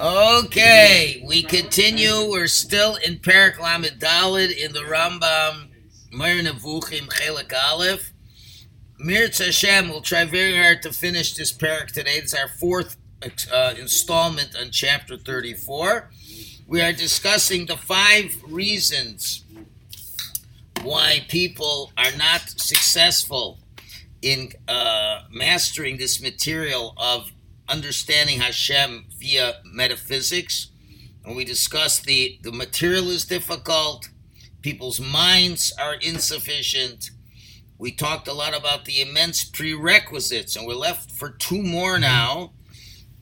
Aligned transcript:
Okay, 0.00 1.22
we 1.26 1.42
continue. 1.42 2.28
We're 2.28 2.46
still 2.46 2.96
in 2.96 3.18
Perak 3.18 3.60
Lamed 3.60 3.98
Dalid 3.98 4.56
in 4.56 4.72
the 4.72 4.80
Rambam 4.80 5.68
Moreh 6.12 6.42
Nevuchim 6.42 7.08
Chelik 7.08 7.52
Aleph. 7.52 8.12
Mirz 8.98 9.44
Hashem 9.44 9.88
will 9.88 10.00
try 10.00 10.24
very 10.24 10.56
hard 10.56 10.82
to 10.82 10.92
finish 10.92 11.34
this 11.34 11.52
parak 11.52 11.88
today. 11.88 12.12
It's 12.12 12.34
our 12.34 12.48
fourth 12.48 12.96
uh, 13.52 13.74
installment 13.78 14.56
on 14.58 14.70
chapter 14.70 15.16
34. 15.16 16.10
We 16.66 16.80
are 16.80 16.92
discussing 16.92 17.66
the 17.66 17.76
five 17.76 18.34
reasons 18.48 19.44
why 20.82 21.24
people 21.28 21.92
are 21.96 22.16
not 22.16 22.42
successful 22.48 23.58
in 24.22 24.52
uh, 24.68 25.22
mastering 25.30 25.96
this 25.98 26.22
material 26.22 26.94
of 26.96 27.32
understanding 27.68 28.40
Hashem 28.40 29.06
via 29.18 29.54
metaphysics. 29.64 30.68
And 31.24 31.36
we 31.36 31.44
discussed 31.44 32.04
the, 32.04 32.38
the 32.42 32.52
material 32.52 33.10
is 33.10 33.24
difficult, 33.24 34.08
people's 34.60 35.00
minds 35.00 35.72
are 35.80 35.94
insufficient. 35.94 37.10
We 37.78 37.92
talked 37.92 38.28
a 38.28 38.32
lot 38.32 38.56
about 38.56 38.84
the 38.84 39.00
immense 39.00 39.44
prerequisites, 39.44 40.56
and 40.56 40.66
we're 40.66 40.74
left 40.74 41.10
for 41.10 41.30
two 41.30 41.62
more 41.62 41.98
now, 41.98 42.52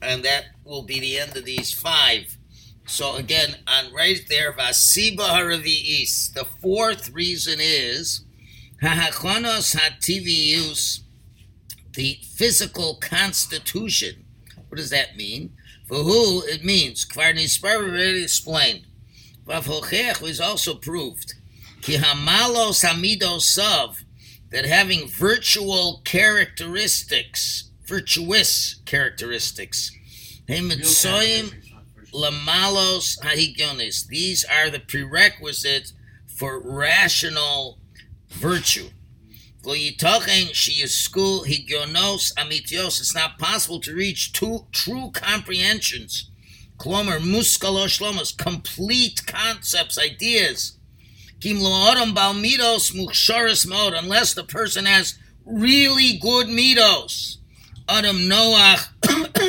and 0.01 0.23
that 0.23 0.45
will 0.63 0.83
be 0.83 0.99
the 0.99 1.19
end 1.19 1.35
of 1.35 1.45
these 1.45 1.73
five. 1.73 2.37
So 2.85 3.15
again, 3.15 3.55
on 3.67 3.93
right 3.93 4.19
there, 4.29 4.51
Vasiba 4.51 5.29
Haravi'is. 5.29 6.33
The 6.33 6.45
fourth 6.45 7.09
reason 7.11 7.59
is 7.59 8.25
Hahachonos 8.81 9.75
Hativius, 9.75 11.01
the 11.93 12.19
physical 12.35 12.95
constitution. 12.95 14.20
What 14.71 14.77
does 14.77 14.91
that 14.91 15.17
mean? 15.17 15.51
For 15.85 15.97
who 15.97 16.43
it 16.43 16.63
means. 16.63 17.03
Kvarnispar 17.03 17.75
already 17.75 18.23
explained. 18.23 18.85
Vavhochech 19.45 20.21
was 20.21 20.39
also 20.39 20.75
proved. 20.75 21.33
Ki 21.81 21.97
hamalos 21.97 22.81
hamidos 22.81 23.41
sav, 23.41 24.05
that 24.49 24.65
having 24.65 25.09
virtual 25.09 25.99
characteristics, 26.05 27.69
virtuous 27.85 28.75
characteristics, 28.85 29.91
hemitzoim 30.47 31.53
lamalos 32.13 33.19
hahigionis. 33.19 34.07
These 34.07 34.45
are 34.45 34.69
the 34.69 34.79
prerequisites 34.79 35.91
for 36.27 36.61
rational 36.63 37.77
virtue. 38.29 38.87
It's 42.99 43.15
not 43.15 43.37
possible 43.37 43.79
to 43.81 43.93
reach 43.93 44.33
two 44.33 44.65
true 44.71 45.11
comprehensions. 45.13 46.29
Klomer 46.77 47.19
muskalosh 47.19 48.37
complete 48.37 49.25
concepts, 49.27 49.99
ideas. 49.99 50.77
Kimloadum 51.39 52.13
Baumidos 52.15 52.91
Mucharis 52.93 53.67
mode, 53.67 53.93
unless 53.93 54.33
the 54.33 54.43
person 54.43 54.85
has 54.85 55.17
really 55.45 56.17
good 56.17 56.47
midos. 56.47 57.37
Adam 57.87 58.17
Noach, 58.17 58.87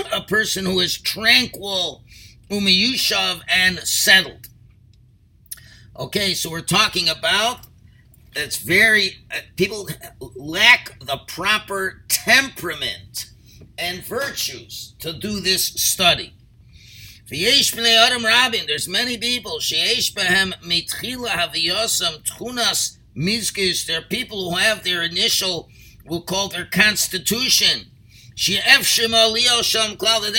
a 0.13 0.21
person 0.23 0.67
who 0.67 0.81
is 0.81 0.99
tranquil, 0.99 2.03
umiyushav, 2.51 3.41
and 3.49 3.79
settled. 3.81 4.49
Okay, 5.97 6.35
so 6.35 6.51
we're 6.51 6.61
talking 6.61 7.09
about 7.09 7.61
it's 8.35 8.57
very 8.57 9.19
uh, 9.31 9.39
people 9.57 9.89
lack 10.37 10.99
the 11.01 11.19
proper 11.27 12.03
temperament 12.09 13.31
and 13.79 14.05
virtues 14.05 14.95
to 15.01 15.13
do 15.13 15.41
this 15.41 15.67
study. 15.67 16.35
There's 18.67 18.89
many 18.89 19.17
people. 19.17 19.59
There 23.87 23.99
are 23.99 24.03
people 24.03 24.51
who 24.51 24.57
have 24.57 24.85
their 24.85 25.03
initial, 25.03 25.69
we'll 26.05 26.23
call 26.23 26.49
their 26.49 26.67
constitution. 26.67 27.91
They 28.37 28.59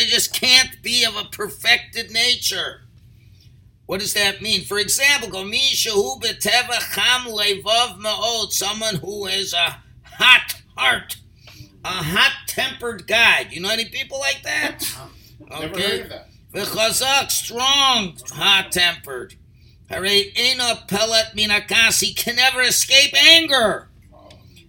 just 0.05 0.33
can't 0.33 0.81
be 0.83 1.03
of 1.03 1.15
a 1.15 1.25
perfected 1.31 2.11
nature. 2.11 2.82
What 3.85 3.99
does 3.99 4.13
that 4.13 4.41
mean? 4.41 4.61
For 4.61 4.79
example, 4.79 5.29
someone 8.49 8.95
who 8.95 9.25
has 9.25 9.53
a 9.53 9.81
hot 10.03 10.61
heart, 10.77 11.17
a 11.83 11.89
hot-tempered 11.89 13.07
guy. 13.07 13.43
Do 13.43 13.55
you 13.55 13.61
know 13.61 13.69
any 13.69 13.85
people 13.85 14.19
like 14.19 14.41
that? 14.43 14.83
Okay. 15.51 16.09
V'chazak, 16.53 17.29
strong, 17.29 18.17
hot-tempered. 18.31 19.35
Hare 19.89 20.05
ena 20.05 20.85
pelet 20.87 21.35
minakasi 21.35 22.15
can 22.15 22.37
never 22.37 22.61
escape 22.61 23.13
anger. 23.15 23.89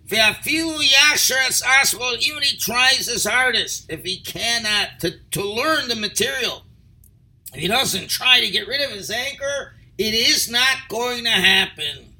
V'afilu 0.06 0.82
yasher 0.82 1.46
es 1.46 1.62
aswol, 1.62 2.19
even 2.19 2.42
he 2.42 2.56
tries 2.58 3.06
his 3.06 3.25
hardest, 3.25 3.86
if 3.88 4.04
he 4.04 4.19
cannot, 4.19 5.00
to, 5.00 5.19
to 5.31 5.42
learn 5.42 5.88
the 5.88 5.96
material, 5.96 6.63
if 7.54 7.60
he 7.60 7.69
doesn't 7.69 8.09
try 8.09 8.41
to 8.41 8.50
get 8.50 8.66
rid 8.66 8.81
of 8.81 8.91
his 8.91 9.10
anger, 9.10 9.75
it 9.97 10.12
is 10.12 10.50
not 10.50 10.88
going 10.88 11.25
to 11.25 11.31
happen. 11.31 12.15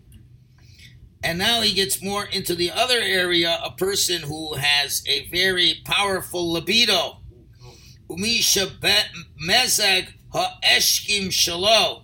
And 1.25 1.39
now 1.39 1.63
he 1.63 1.73
gets 1.73 2.03
more 2.03 2.25
into 2.25 2.55
the 2.55 2.71
other 2.71 3.01
area, 3.01 3.59
a 3.65 3.73
person 3.73 4.23
who 4.23 4.55
has 4.55 5.03
a 5.09 5.27
very 5.29 5.81
powerful 5.85 6.53
libido. 6.53 7.19
Umisha 8.09 8.71
mezag 9.45 10.13
ha'eshkim 10.33 11.31
shalo. 11.31 12.03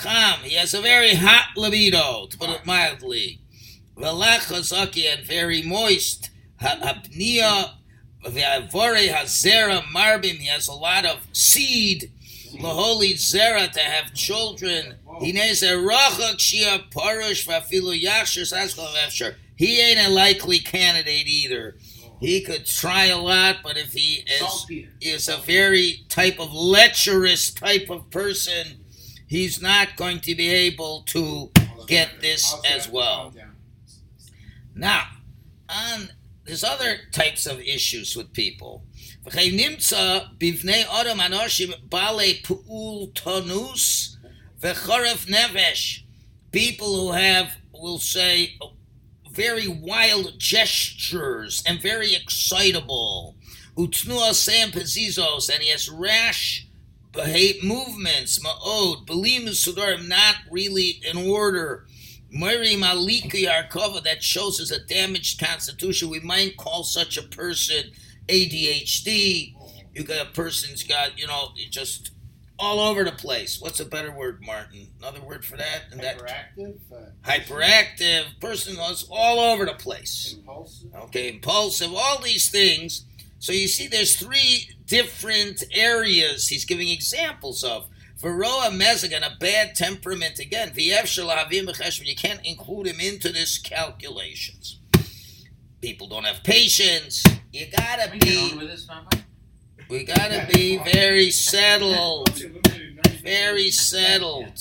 Cham, 0.00 0.40
he 0.44 0.54
has 0.54 0.74
a 0.74 0.80
very 0.80 1.14
hot 1.14 1.56
libido, 1.56 2.26
to 2.28 2.38
put 2.38 2.50
it 2.50 2.64
mildly. 2.64 3.40
Velach 3.96 5.12
and 5.16 5.26
very 5.26 5.62
moist. 5.62 6.30
Ha'apnia, 6.60 7.74
v'avore 8.24 9.08
hazera 9.08 9.82
marbim, 9.82 10.36
he 10.36 10.46
has 10.46 10.68
a 10.68 10.72
lot 10.72 11.04
of 11.04 11.26
seed 11.32 12.12
laholi 12.60 13.14
zera 13.14 13.70
to 13.72 13.80
have 13.80 14.14
children. 14.14 14.96
He 15.20 15.32
needs 15.32 15.62
a 15.62 15.72
rachak 15.72 16.36
shia 16.36 16.90
parush 16.90 17.46
vafilu 17.46 18.00
yachshir 18.00 19.34
He 19.56 19.80
ain't 19.80 20.06
a 20.06 20.10
likely 20.10 20.58
candidate 20.58 21.26
either. 21.26 21.76
He 22.20 22.40
could 22.40 22.66
try 22.66 23.06
a 23.06 23.18
lot, 23.18 23.58
but 23.62 23.76
if 23.76 23.92
he 23.92 24.24
is, 24.26 24.66
is 25.00 25.28
a 25.28 25.36
very 25.36 26.04
type 26.08 26.40
of 26.40 26.52
lecherous 26.52 27.52
type 27.52 27.90
of 27.90 28.10
person, 28.10 28.84
he's 29.28 29.62
not 29.62 29.96
going 29.96 30.20
to 30.20 30.34
be 30.34 30.48
able 30.48 31.02
to 31.08 31.50
get 31.86 32.20
this 32.20 32.54
as 32.68 32.88
well. 32.88 33.32
Now, 34.74 35.04
on 35.68 36.10
there's 36.44 36.64
other 36.64 36.98
types 37.12 37.46
of 37.46 37.60
issues 37.60 38.16
with 38.16 38.32
people. 38.32 38.82
People 46.50 46.96
who 46.96 47.12
have, 47.12 47.56
will 47.72 47.98
say, 47.98 48.58
very 49.30 49.68
wild 49.68 50.38
gestures 50.38 51.62
and 51.66 51.80
very 51.80 52.14
excitable. 52.14 53.36
Utnua 53.76 54.32
sam 54.34 54.70
pezizos, 54.70 55.50
and 55.52 55.62
he 55.62 55.70
has 55.70 55.88
rash 55.88 56.66
movements, 57.62 58.38
ma'od, 58.38 59.06
belim 59.06 59.46
sudarim, 59.46 60.08
not 60.08 60.36
really 60.50 61.00
in 61.04 61.16
order. 61.16 61.86
Mary 62.30 62.74
Maliki 62.74 63.46
Arkova, 63.46 64.02
that 64.04 64.22
shows 64.22 64.60
us 64.60 64.70
a 64.70 64.84
damaged 64.84 65.40
constitution. 65.40 66.10
We 66.10 66.20
might 66.20 66.56
call 66.56 66.84
such 66.84 67.16
a 67.16 67.22
person 67.22 67.92
ADHD. 68.28 69.54
You 69.94 70.04
got 70.04 70.26
a 70.26 70.30
person's 70.30 70.84
got, 70.84 71.18
you 71.18 71.26
know, 71.26 71.48
just 71.70 72.12
all 72.58 72.80
over 72.80 73.04
the 73.04 73.12
place. 73.12 73.60
What's 73.60 73.80
a 73.80 73.84
better 73.84 74.10
word, 74.10 74.40
Martin? 74.44 74.88
Another 74.98 75.20
word 75.20 75.44
for 75.44 75.56
that? 75.56 75.84
And 75.92 76.00
hyperactive. 76.00 76.78
That, 76.90 76.96
uh, 76.96 77.30
hyperactive 77.30 78.40
person 78.40 78.76
was 78.76 79.06
all 79.10 79.38
over 79.38 79.64
the 79.64 79.74
place. 79.74 80.34
Impulsive. 80.36 80.94
Okay, 80.94 81.28
impulsive. 81.28 81.92
All 81.94 82.20
these 82.20 82.50
things. 82.50 83.04
So 83.38 83.52
you 83.52 83.68
see, 83.68 83.86
there's 83.86 84.16
three 84.16 84.70
different 84.86 85.62
areas 85.72 86.48
he's 86.48 86.64
giving 86.64 86.88
examples 86.88 87.62
of. 87.62 87.88
Veroa 88.20 88.70
Mezagan, 88.70 89.24
a 89.24 89.36
bad 89.38 89.76
temperament 89.76 90.40
again. 90.40 90.72
You 90.74 92.16
can't 92.16 92.44
include 92.44 92.88
him 92.88 92.98
into 92.98 93.28
this 93.32 93.58
calculations. 93.58 94.77
People 95.80 96.08
don't 96.08 96.24
have 96.24 96.42
patience. 96.42 97.24
You 97.52 97.66
gotta 97.76 98.10
be. 98.18 98.52
We 99.88 100.04
gotta 100.04 100.46
be 100.52 100.78
very 100.78 101.30
settled. 101.30 102.30
Very 103.22 103.70
settled. 103.70 104.52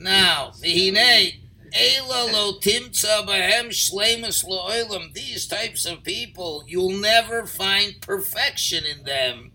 Now, 0.00 0.52
v'hinei 0.62 1.40
Ela 1.72 2.30
lo 2.32 2.58
timtza 2.60 3.26
bahem 3.26 3.68
shlemus 3.68 4.44
lo 4.46 5.08
These 5.12 5.46
types 5.46 5.84
of 5.84 6.02
people, 6.02 6.64
you'll 6.66 6.98
never 6.98 7.46
find 7.46 8.00
perfection 8.00 8.84
in 8.86 9.04
them. 9.04 9.52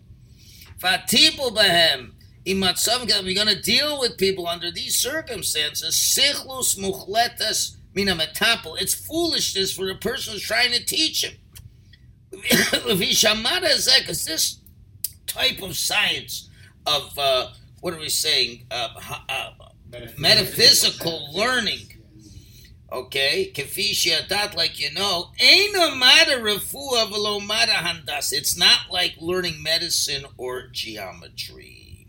Fatibu 0.78 1.50
behem. 1.50 2.12
We're 2.46 3.34
going 3.34 3.48
to 3.48 3.60
deal 3.60 3.98
with 3.98 4.18
people 4.18 4.46
under 4.46 4.70
these 4.70 4.96
circumstances. 4.96 5.94
Sichlus 5.94 6.78
muchletas 6.78 7.76
mina 7.94 8.14
metapel. 8.14 8.80
It's 8.80 8.94
foolishness 8.94 9.72
for 9.72 9.88
a 9.90 9.94
person 9.94 10.32
who's 10.32 10.42
trying 10.42 10.72
to 10.72 10.84
teach 10.84 11.24
him. 11.24 11.34
Because 12.86 14.24
this 14.24 14.60
type 15.26 15.62
of 15.62 15.76
science 15.76 16.50
of 16.86 17.16
uh, 17.18 17.50
what 17.80 17.94
are 17.94 18.00
we 18.00 18.08
saying? 18.08 18.66
Uh, 18.70 18.88
uh, 19.28 19.50
metaphysical 20.18 21.32
learning. 21.32 21.90
Okay, 22.92 23.50
kefisha 23.52 24.28
dat, 24.28 24.54
like 24.54 24.78
you 24.78 24.92
know, 24.92 25.30
ain't 25.40 25.74
a 25.74 25.96
matter 25.96 26.38
refuah 26.38 27.10
velo 27.10 27.40
matter 27.40 27.72
handas. 27.72 28.32
It's 28.32 28.56
not 28.56 28.90
like 28.90 29.16
learning 29.20 29.62
medicine 29.62 30.24
or 30.36 30.68
geometry. 30.68 32.06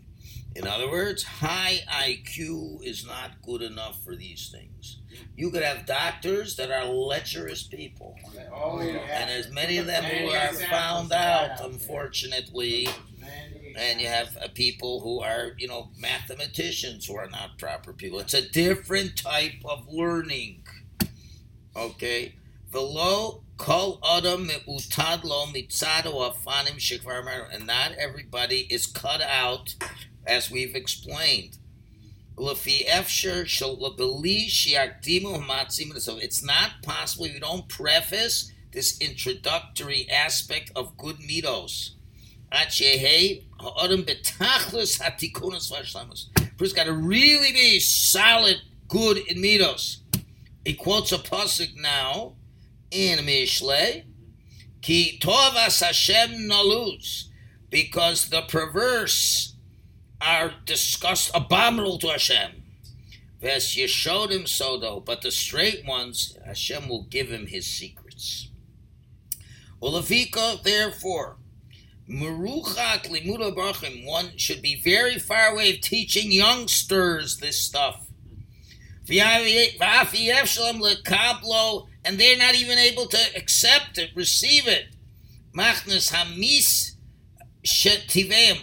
In 0.54 0.66
other 0.66 0.88
words, 0.88 1.22
high 1.22 1.80
IQ 1.90 2.82
is 2.82 3.04
not 3.04 3.42
good 3.42 3.62
enough 3.62 4.02
for 4.04 4.16
these 4.16 4.48
things. 4.48 4.95
You 5.36 5.50
could 5.50 5.62
have 5.62 5.86
doctors 5.86 6.56
that 6.56 6.70
are 6.70 6.86
lecherous 6.86 7.62
people. 7.62 8.16
Oh, 8.54 8.80
yeah. 8.80 8.98
And 9.10 9.30
as 9.30 9.50
many 9.50 9.78
of 9.78 9.86
them 9.86 10.04
who 10.04 10.28
are 10.28 10.52
found 10.52 11.12
out, 11.12 11.64
unfortunately, 11.64 12.88
and 13.76 14.00
you 14.00 14.08
have 14.08 14.36
uh, 14.38 14.48
people 14.54 15.00
who 15.00 15.20
are, 15.20 15.52
you 15.58 15.68
know, 15.68 15.90
mathematicians 15.98 17.06
who 17.06 17.16
are 17.16 17.28
not 17.28 17.58
proper 17.58 17.92
people. 17.92 18.18
It's 18.20 18.34
a 18.34 18.48
different 18.48 19.16
type 19.16 19.62
of 19.64 19.86
learning. 19.88 20.62
Okay? 21.76 22.34
Velo 22.70 23.42
kol 23.58 24.00
adam 24.04 24.48
utad 24.66 25.24
lo 25.24 25.46
mitzado 25.46 26.14
afanim 26.30 26.76
shekvar 26.78 27.54
and 27.54 27.66
not 27.66 27.92
everybody 27.92 28.66
is 28.70 28.86
cut 28.86 29.20
out, 29.20 29.74
as 30.26 30.50
we've 30.50 30.74
explained. 30.74 31.58
It's 36.20 36.42
not 36.42 36.70
possible. 36.82 37.26
You 37.26 37.40
don't 37.40 37.68
preface 37.68 38.52
this 38.72 39.00
introductory 39.00 40.06
aspect 40.10 40.70
of 40.76 40.96
good 40.98 41.16
mitos. 41.16 41.92
First, 46.58 46.76
got 46.76 46.84
to 46.84 46.92
really 46.92 47.52
be 47.52 47.80
solid, 47.80 48.56
good 48.88 49.18
in 49.18 49.38
mitos. 49.38 49.98
He 50.64 50.74
quotes 50.74 51.12
a 51.12 51.18
pasuk 51.18 51.76
now 51.76 52.34
in 52.90 53.18
Mishle, 53.20 54.04
Ki 54.82 55.18
tovas 55.20 55.80
Hashem 55.82 56.48
naluz, 56.48 57.28
because 57.70 58.28
the 58.28 58.42
perverse 58.42 59.55
are 60.20 60.52
disgust 60.64 61.30
abominable 61.34 61.98
to 61.98 62.08
Hashem. 62.08 62.62
Ves 63.40 63.76
Yeshodim 63.76 64.44
Sodo, 64.44 65.04
but 65.04 65.22
the 65.22 65.30
straight 65.30 65.84
ones, 65.86 66.36
Hashem 66.44 66.88
will 66.88 67.04
give 67.04 67.28
him 67.28 67.46
his 67.46 67.66
secrets. 67.66 68.48
Ulafika, 69.82 70.62
therefore, 70.62 71.36
Meruchat 72.08 73.08
limuda 73.10 73.52
brachim, 73.54 74.06
one 74.06 74.36
should 74.36 74.62
be 74.62 74.80
very 74.80 75.18
far 75.18 75.48
away 75.48 75.74
of 75.74 75.80
teaching 75.80 76.30
youngsters 76.30 77.38
this 77.38 77.60
stuff. 77.60 78.06
And 79.08 79.18
they're 82.20 82.38
not 82.38 82.54
even 82.54 82.78
able 82.78 83.06
to 83.06 83.18
accept 83.36 83.98
it, 83.98 84.10
receive 84.14 84.68
it. 84.68 84.86
Machnas 85.52 86.12
hamis 86.12 86.92
shetiveim, 87.64 88.58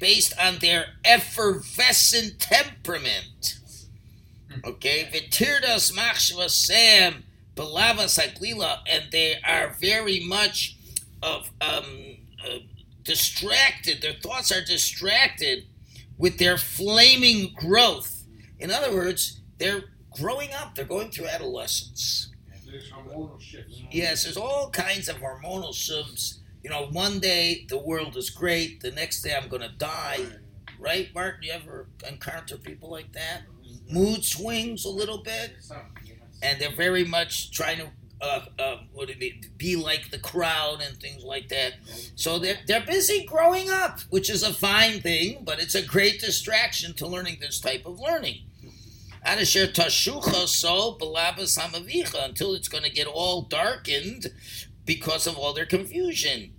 based 0.00 0.32
on 0.40 0.58
their 0.58 0.86
effervescent 1.04 2.38
temperament. 2.38 3.58
Okay, 4.64 5.08
vitirdas 5.12 5.92
machshvasem 5.92 7.22
belavas 7.54 8.18
aglila, 8.18 8.78
and 8.88 9.04
they 9.12 9.36
are 9.44 9.76
very 9.80 10.20
much 10.20 10.76
of 11.22 11.50
um, 11.60 12.16
uh, 12.44 12.58
distracted. 13.02 14.00
Their 14.02 14.14
thoughts 14.14 14.50
are 14.52 14.64
distracted 14.64 15.64
with 16.18 16.38
their 16.38 16.58
flaming 16.58 17.54
growth. 17.54 18.24
In 18.58 18.70
other 18.70 18.92
words, 18.92 19.40
they're 19.58 19.84
growing 20.10 20.52
up. 20.52 20.74
They're 20.74 20.84
going 20.84 21.10
through 21.10 21.28
adolescence. 21.28 22.32
There's 22.66 22.90
hormonal 22.90 23.40
shifts. 23.40 23.82
Yes, 23.90 24.24
there's 24.24 24.36
all 24.36 24.70
kinds 24.70 25.08
of 25.08 25.16
hormonal 25.16 25.74
shifts. 25.74 26.40
You 26.66 26.72
know, 26.72 26.88
one 26.90 27.20
day 27.20 27.64
the 27.68 27.78
world 27.78 28.16
is 28.16 28.28
great. 28.28 28.80
The 28.80 28.90
next 28.90 29.22
day 29.22 29.32
I'm 29.40 29.48
going 29.48 29.62
to 29.62 29.72
die. 29.78 30.18
Right, 30.80 31.08
Martin? 31.14 31.44
You 31.44 31.52
ever 31.52 31.86
encounter 32.08 32.56
people 32.56 32.90
like 32.90 33.12
that? 33.12 33.42
Mood 33.88 34.24
swings 34.24 34.84
a 34.84 34.88
little 34.88 35.18
bit, 35.18 35.52
and 36.42 36.60
they're 36.60 36.74
very 36.74 37.04
much 37.04 37.52
trying 37.52 37.78
to 37.78 37.86
uh, 38.20 38.46
uh, 38.58 38.76
what 38.92 39.06
do 39.06 39.14
you 39.14 39.20
mean, 39.20 39.40
be 39.56 39.76
like 39.76 40.10
the 40.10 40.18
crowd 40.18 40.82
and 40.84 40.96
things 40.96 41.22
like 41.22 41.50
that. 41.50 41.74
So 42.16 42.40
they're, 42.40 42.58
they're 42.66 42.84
busy 42.84 43.24
growing 43.24 43.70
up, 43.70 44.00
which 44.10 44.28
is 44.28 44.42
a 44.42 44.52
fine 44.52 45.00
thing, 45.00 45.44
but 45.44 45.60
it's 45.60 45.76
a 45.76 45.86
great 45.86 46.18
distraction 46.18 46.94
to 46.94 47.06
learning 47.06 47.36
this 47.40 47.60
type 47.60 47.86
of 47.86 48.00
learning. 48.00 48.40
Adasher 49.24 49.72
tashucha 49.72 50.48
so 50.48 50.98
balabas 51.00 51.56
hamavicha 51.56 52.24
until 52.24 52.54
it's 52.54 52.68
going 52.68 52.82
to 52.84 52.90
get 52.90 53.06
all 53.06 53.42
darkened 53.42 54.32
because 54.84 55.28
of 55.28 55.36
all 55.36 55.52
their 55.52 55.66
confusion. 55.66 56.54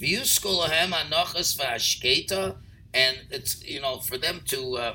V'yuskolahem 0.00 0.92
anochas 0.92 1.58
v'ashketa, 1.58 2.56
and 2.94 3.18
it's 3.30 3.62
you 3.64 3.80
know 3.80 3.98
for 3.98 4.16
them 4.16 4.40
to 4.46 4.76
uh, 4.76 4.94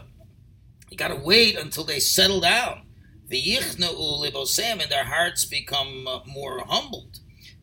you 0.90 0.98
got 0.98 1.10
to 1.10 1.16
wait 1.16 1.56
until 1.58 1.84
they 1.84 2.00
settle 2.00 2.42
down. 2.42 2.82
V'yichna'u 3.30 4.24
libosem, 4.24 4.82
and 4.82 4.92
their 4.92 5.04
hearts 5.04 5.46
become 5.46 6.08
uh, 6.08 6.20
more 6.26 6.64
humbled. 6.68 7.20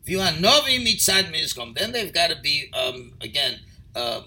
V'yuanovi 0.07 0.79
mitzad 0.85 1.33
mizkom, 1.33 1.77
then 1.77 1.91
they've 1.91 2.13
got 2.13 2.29
to 2.29 2.39
be 2.41 2.71
um, 2.73 3.13
again 3.19 3.59
uh, 3.93 4.21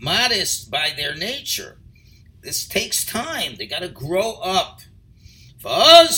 modest 0.00 0.68
by 0.70 0.92
their 0.96 1.14
nature. 1.14 1.78
This 2.42 2.66
takes 2.66 3.04
time. 3.04 3.54
They 3.56 3.66
got 3.66 3.82
to 3.82 3.88
grow 3.88 4.34
up. 4.34 4.80
Then 5.62 6.08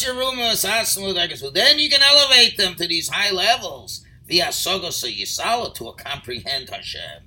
you 1.79 1.89
can 1.89 2.03
elevate 2.03 2.56
them 2.59 2.75
to 2.75 2.87
these 2.87 3.09
high 3.09 3.31
levels 3.31 4.05
via 4.28 4.48
sogos 4.48 5.02
yisala 5.04 5.75
to 5.75 5.92
comprehend 5.96 6.69
Hashem. 6.69 7.22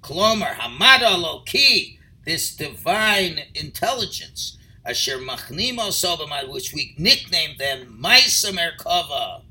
Klomer 0.00 0.54
hamada 0.54 1.20
loki, 1.20 1.98
this 2.24 2.54
divine 2.54 3.40
intelligence, 3.54 4.56
asher 4.86 5.18
machnimo 5.18 5.88
sobamad, 5.88 6.48
which 6.50 6.72
we 6.72 6.94
nicknamed 6.96 7.58
them 7.58 7.98
Maisa 8.02 8.52
Merkava, 8.52 9.42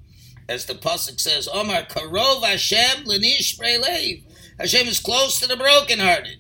as 0.48 0.66
the 0.66 0.74
pasuk 0.74 1.20
says, 1.20 1.48
Omar 1.48 1.84
karov 1.84 2.44
Hashem 2.44 3.06
lenish 3.06 3.60
leiv. 3.60 4.24
Hashem 4.58 4.88
is 4.88 5.00
close 5.00 5.40
to 5.40 5.48
the 5.48 5.56
brokenhearted. 5.56 6.38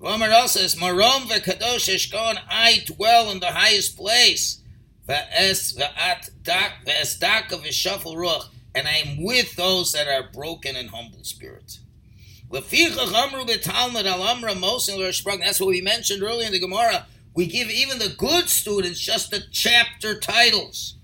Roman 0.00 0.32
also 0.32 0.60
says, 0.60 0.74
Marom 0.74 1.28
v'kadosh 1.28 1.88
eshkon, 1.88 2.38
I 2.48 2.82
dwell 2.86 3.30
in 3.30 3.40
the 3.40 3.52
highest 3.52 3.96
place. 3.96 4.60
V'es 5.06 5.76
v'at 5.78 6.30
dak 6.42 6.84
v'es 6.86 7.18
dak 7.20 7.50
v'shafel 7.50 8.16
ruach, 8.16 8.48
and 8.74 8.88
I 8.88 8.96
am 8.96 9.22
with 9.22 9.56
those 9.56 9.92
that 9.92 10.08
are 10.08 10.30
broken 10.32 10.76
and 10.76 10.90
humble 10.90 11.24
spirits. 11.24 11.80
That's 12.50 12.70
what 15.60 15.68
we 15.68 15.80
mentioned 15.80 16.22
earlier 16.22 16.46
in 16.46 16.52
the 16.52 16.60
Gemara. 16.60 17.06
We 17.34 17.46
give 17.46 17.70
even 17.70 17.98
the 17.98 18.14
good 18.16 18.48
students 18.48 19.00
just 19.00 19.30
the 19.30 19.42
chapter 19.50 20.18
titles. 20.18 20.96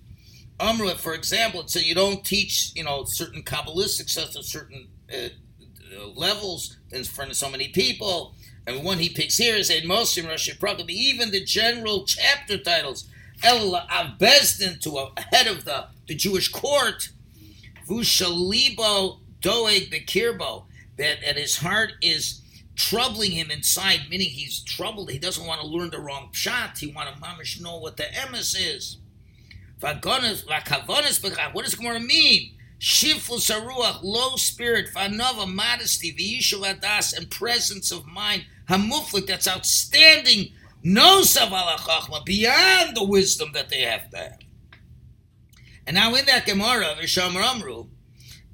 Amra, 0.61 0.97
for 0.97 1.15
example, 1.15 1.67
so 1.67 1.79
you 1.79 1.95
don't 1.95 2.25
teach, 2.25 2.73
you 2.75 2.85
know, 2.85 3.05
certain 3.05 3.43
Kabbalistic 3.43 4.11
stuff 4.11 4.37
at 4.37 4.45
certain 4.45 4.89
uh, 5.11 5.29
levels 6.15 6.77
in 6.91 7.05
front 7.05 7.31
of 7.31 7.37
so 7.37 7.49
many 7.49 7.69
people. 7.69 8.35
And 8.67 8.85
one 8.85 8.99
he 8.99 9.09
picks 9.09 9.39
here 9.39 9.57
is 9.57 9.71
a 9.71 9.83
Mosim 9.83 10.25
Rashi 10.25 10.59
Prakam, 10.59 10.91
even 10.91 11.31
the 11.31 11.43
general 11.43 12.05
chapter 12.05 12.59
titles. 12.59 13.09
El 13.43 13.73
Avbezdin 13.73 14.81
to 14.81 14.99
a 14.99 15.13
head 15.33 15.47
of 15.47 15.65
the, 15.65 15.87
the 16.07 16.15
Jewish 16.15 16.49
court. 16.49 17.11
Vushalibo 17.89 19.21
Doeg 19.41 19.91
Bekirbo, 19.91 20.65
that, 20.99 21.19
that 21.25 21.37
his 21.37 21.57
heart 21.59 21.93
is 22.03 22.43
troubling 22.75 23.33
him 23.33 23.51
inside, 23.51 24.03
meaning 24.09 24.29
he's 24.29 24.61
troubled. 24.61 25.11
He 25.11 25.19
doesn't 25.19 25.47
want 25.47 25.61
to 25.61 25.67
learn 25.67 25.91
the 25.91 26.01
wrong 26.01 26.31
shot. 26.33 26.79
He 26.79 26.89
want 26.89 27.15
to 27.15 27.21
mamish 27.21 27.61
know 27.61 27.79
what 27.79 27.97
the 27.97 28.05
emes 28.05 28.55
is. 28.59 28.99
What 29.81 30.03
does 31.65 31.75
Gemara 31.75 32.01
mean? 32.01 32.55
Shiflus 32.81 33.51
Aruach, 33.51 34.03
low 34.03 34.37
spirit, 34.37 34.89
Vanova, 34.95 35.47
modesty, 35.53 36.13
V'yishuv 36.13 36.81
Adas, 36.81 37.17
and 37.17 37.31
presence 37.31 37.91
of 37.91 38.07
mind, 38.07 38.45
Hamuflik, 38.69 39.27
that's 39.27 39.49
outstanding, 39.49 40.53
no 40.85 41.23
Savala 41.23 42.25
beyond 42.25 42.97
the 42.97 43.05
wisdom 43.05 43.51
that 43.53 43.69
they 43.69 43.81
have 43.81 44.11
to 44.11 44.17
have. 44.17 44.39
And 45.89 45.95
now 45.95 46.15
in 46.15 46.27
that 46.27 46.45
Gemara, 46.45 46.97
Visham 47.01 47.33
Ramru, 47.33 47.89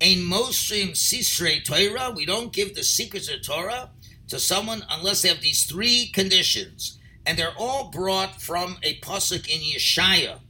Ein 0.00 0.18
Mosrim 0.18 0.92
Sisrei 0.92 1.64
Torah, 1.64 2.12
we 2.14 2.24
don't 2.24 2.52
give 2.52 2.76
the 2.76 2.84
secrets 2.84 3.28
of 3.28 3.42
Torah, 3.42 3.90
to 4.28 4.38
someone 4.38 4.84
unless 4.88 5.22
they 5.22 5.30
have 5.30 5.40
these 5.40 5.66
three 5.66 6.12
conditions. 6.14 6.96
And 7.26 7.36
they're 7.36 7.56
all 7.58 7.90
brought 7.90 8.40
from 8.40 8.76
a 8.84 9.00
pasuk 9.00 9.48
in 9.48 9.60
Yeshaya. 9.60 10.42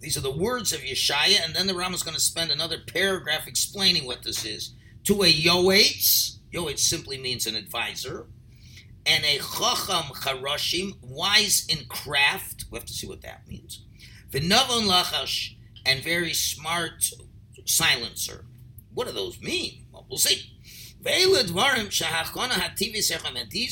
These 0.00 0.16
are 0.16 0.20
the 0.20 0.36
words 0.36 0.72
of 0.72 0.80
Yeshaya, 0.80 1.44
and 1.44 1.54
then 1.54 1.68
the 1.68 1.76
Ram 1.76 1.94
is 1.94 2.02
going 2.02 2.16
to 2.16 2.20
spend 2.20 2.50
another 2.50 2.78
paragraph 2.84 3.46
explaining 3.46 4.04
what 4.04 4.24
this 4.24 4.44
is. 4.44 4.74
To 5.04 5.22
a 5.22 5.32
yoetz, 5.32 6.38
yoetz 6.52 6.80
simply 6.80 7.18
means 7.18 7.46
an 7.46 7.54
advisor, 7.54 8.26
and 9.06 9.24
a 9.24 9.38
chacham 9.38 10.12
charashim, 10.12 10.96
wise 11.02 11.64
in 11.68 11.84
craft. 11.86 12.64
We 12.68 12.78
have 12.78 12.86
to 12.86 12.92
see 12.92 13.06
what 13.06 13.22
that 13.22 13.46
means. 13.46 13.84
Lachash, 14.32 15.55
and 15.86 16.02
very 16.02 16.34
smart 16.34 17.10
silencer. 17.64 18.44
What 18.92 19.06
do 19.06 19.12
those 19.12 19.40
mean? 19.40 19.86
Well, 19.92 20.06
we'll 20.08 20.18
see. 20.18 20.52
These 21.02 21.26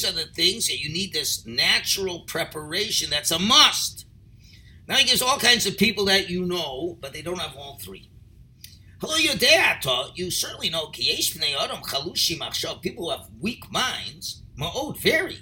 are 0.04 0.12
the 0.12 0.26
things 0.34 0.68
that 0.68 0.78
you 0.78 0.92
need 0.92 1.12
this 1.12 1.46
natural 1.46 2.20
preparation 2.20 3.10
that's 3.10 3.30
a 3.30 3.38
must. 3.38 4.06
Now 4.86 4.96
he 4.96 5.04
gives 5.04 5.22
all 5.22 5.38
kinds 5.38 5.66
of 5.66 5.78
people 5.78 6.04
that 6.04 6.28
you 6.28 6.44
know, 6.44 6.98
but 7.00 7.12
they 7.12 7.22
don't 7.22 7.40
have 7.40 7.56
all 7.56 7.78
three. 7.78 8.10
Hello, 9.00 9.16
Yodeata, 9.16 10.12
you 10.14 10.30
certainly 10.30 10.70
know 10.70 10.86
people 10.86 13.04
who 13.04 13.10
have 13.10 13.28
weak 13.40 13.70
minds, 13.72 14.42
ma'od, 14.58 14.98
very. 14.98 15.38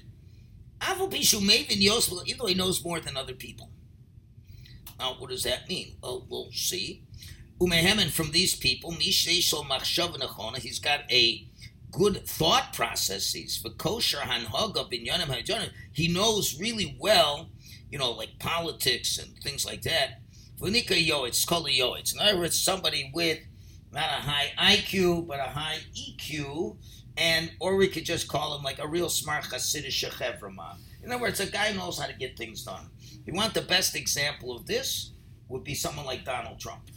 Even 0.89 2.39
though 2.39 2.47
he 2.47 2.55
knows 2.55 2.85
more 2.85 3.01
than 3.01 3.17
other 3.17 3.35
people. 3.35 3.72
What 5.19 5.31
does 5.31 5.45
that 5.45 5.69
mean? 5.69 5.97
Well, 6.03 6.27
we'll 6.29 6.51
see. 6.53 7.03
Umehemen 7.61 8.11
from 8.11 8.33
these 8.33 8.57
people, 8.57 8.93
he's 8.93 10.79
got 10.81 11.01
a 11.13 11.47
good 11.93 12.27
thought 12.27 12.73
processes. 12.73 13.57
For 13.57 13.71
kosher 13.71 14.19
hanhaga 14.19 14.91
binyanim 14.91 15.71
he 15.93 16.09
knows 16.09 16.59
really 16.59 16.97
well, 16.99 17.51
you 17.91 17.99
know, 17.99 18.11
like 18.11 18.39
politics 18.39 19.19
and 19.19 19.37
things 19.39 19.65
like 19.65 19.83
that. 19.83 20.23
Vunika 20.59 20.97
yoetz, 20.97 21.47
kol 21.47 21.65
yoetz. 21.65 22.15
In 22.15 22.21
other 22.21 22.39
words, 22.39 22.59
somebody 22.59 23.11
with 23.15 23.39
not 23.93 24.05
a 24.05 24.23
high 24.23 24.53
IQ 24.59 25.27
but 25.27 25.39
a 25.39 25.51
high 25.51 25.79
EQ, 25.95 26.77
and 27.17 27.53
or 27.61 27.77
we 27.77 27.89
could 27.89 28.05
just 28.05 28.27
call 28.27 28.57
him 28.57 28.65
like 28.65 28.79
a 28.79 28.89
real 28.89 29.09
smart 29.09 29.45
Hasidic 29.45 29.89
chevraman. 29.89 30.77
In 31.05 31.13
other 31.13 31.21
words, 31.21 31.41
a 31.41 31.47
guy 31.47 31.73
knows 31.73 31.99
how 31.99 32.07
to 32.07 32.15
get 32.15 32.37
things 32.37 32.65
done. 32.65 32.89
You 33.27 33.35
want 33.35 33.55
the 33.55 33.63
best 33.63 33.95
example 33.95 34.57
of 34.57 34.67
this 34.67 35.13
would 35.49 35.65
be 35.65 35.75
someone 35.75 36.07
like 36.07 36.25
Donald 36.25 36.59
Trump. 36.59 36.91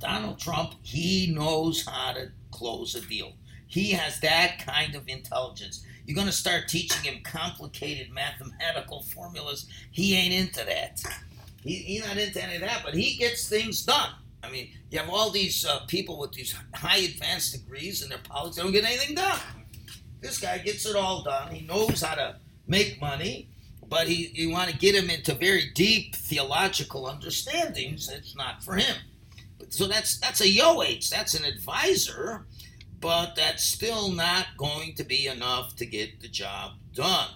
Donald 0.00 0.38
Trump, 0.38 0.74
he 0.82 1.32
knows 1.34 1.84
how 1.86 2.12
to 2.12 2.30
close 2.50 2.94
a 2.94 3.00
deal. 3.02 3.32
He 3.66 3.90
has 3.90 4.20
that 4.20 4.64
kind 4.64 4.94
of 4.94 5.08
intelligence. 5.08 5.84
You're 6.06 6.14
going 6.14 6.26
to 6.26 6.32
start 6.32 6.68
teaching 6.68 7.02
him 7.02 7.22
complicated 7.24 8.12
mathematical 8.12 9.02
formulas. 9.02 9.66
He 9.90 10.14
ain't 10.14 10.34
into 10.34 10.64
that. 10.64 11.02
He, 11.62 11.76
he's 11.76 12.06
not 12.06 12.16
into 12.16 12.42
any 12.42 12.56
of 12.56 12.60
that, 12.60 12.82
but 12.84 12.94
he 12.94 13.16
gets 13.16 13.48
things 13.48 13.84
done. 13.84 14.10
I 14.42 14.50
mean, 14.50 14.68
you 14.90 14.98
have 14.98 15.08
all 15.08 15.30
these 15.30 15.64
uh, 15.64 15.80
people 15.86 16.18
with 16.18 16.32
these 16.32 16.54
high 16.74 16.98
advanced 16.98 17.52
degrees 17.52 18.02
in 18.02 18.10
their 18.10 18.18
politics, 18.18 18.56
they 18.56 18.62
don't 18.62 18.72
get 18.72 18.84
anything 18.84 19.14
done. 19.14 19.40
This 20.20 20.38
guy 20.38 20.58
gets 20.58 20.86
it 20.86 20.96
all 20.96 21.22
done. 21.22 21.52
He 21.52 21.66
knows 21.66 22.02
how 22.02 22.14
to 22.14 22.36
make 22.66 23.00
money, 23.00 23.48
but 23.88 24.08
he, 24.08 24.30
you 24.34 24.50
want 24.50 24.70
to 24.70 24.76
get 24.76 24.94
him 24.94 25.10
into 25.10 25.34
very 25.34 25.70
deep 25.74 26.16
theological 26.16 27.06
understandings. 27.06 28.10
It's 28.10 28.36
not 28.36 28.62
for 28.62 28.76
him. 28.76 28.96
So 29.70 29.86
that's 29.86 30.18
that's 30.18 30.40
a 30.40 30.48
yoetz. 30.48 31.08
That's 31.08 31.34
an 31.34 31.44
advisor 31.44 32.46
but 33.04 33.36
that's 33.36 33.62
still 33.62 34.10
not 34.12 34.46
going 34.56 34.94
to 34.94 35.04
be 35.04 35.26
enough 35.26 35.76
to 35.76 35.84
get 35.84 36.22
the 36.22 36.28
job 36.28 36.72
done. 36.94 37.28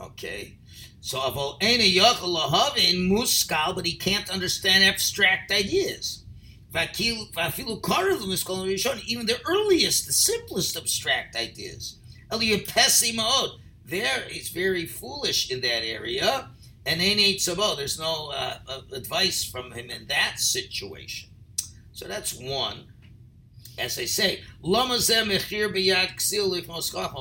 Okay? 0.00 0.58
So 1.00 1.18
Aval 1.18 1.60
in 1.60 1.80
muskal, 3.10 3.74
but 3.74 3.84
he 3.84 3.96
can't 3.96 4.30
understand 4.30 4.84
abstract 4.84 5.50
ideas. 5.50 6.22
Even 6.72 7.26
the 9.26 9.40
earliest, 9.44 10.06
the 10.06 10.12
simplest 10.12 10.76
abstract 10.76 11.34
ideas. 11.34 11.98
There, 13.86 14.22
he's 14.28 14.48
very 14.48 14.84
foolish 14.86 15.50
in 15.50 15.60
that 15.60 15.84
area. 15.84 16.50
And 16.84 17.00
ain't 17.00 17.40
sub 17.40 17.58
there's 17.76 17.98
no 17.98 18.30
uh, 18.30 18.58
advice 18.92 19.44
from 19.44 19.72
him 19.72 19.90
in 19.90 20.06
that 20.06 20.38
situation. 20.38 21.30
So 21.92 22.06
that's 22.06 22.34
one. 22.34 22.92
As 23.78 23.98
I 23.98 24.04
say, 24.06 24.42
why 24.60 24.88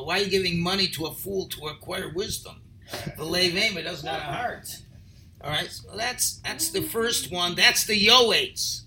are 0.08 0.20
you 0.20 0.30
giving 0.30 0.62
money 0.62 0.88
to 0.88 1.06
a 1.06 1.14
fool 1.14 1.48
to 1.48 1.68
acquire 1.68 2.12
wisdom? 2.14 2.62
The 3.18 3.24
Levim, 3.24 3.76
it 3.76 3.84
doesn't 3.84 4.08
have 4.08 4.22
a 4.22 4.38
heart. 4.38 4.68
All 5.42 5.50
right, 5.50 5.70
so 5.70 5.96
that's 5.96 6.40
that's 6.44 6.70
the 6.70 6.82
first 6.82 7.32
one. 7.32 7.56
That's 7.56 7.86
the 7.86 8.08
Yoetz. 8.08 8.84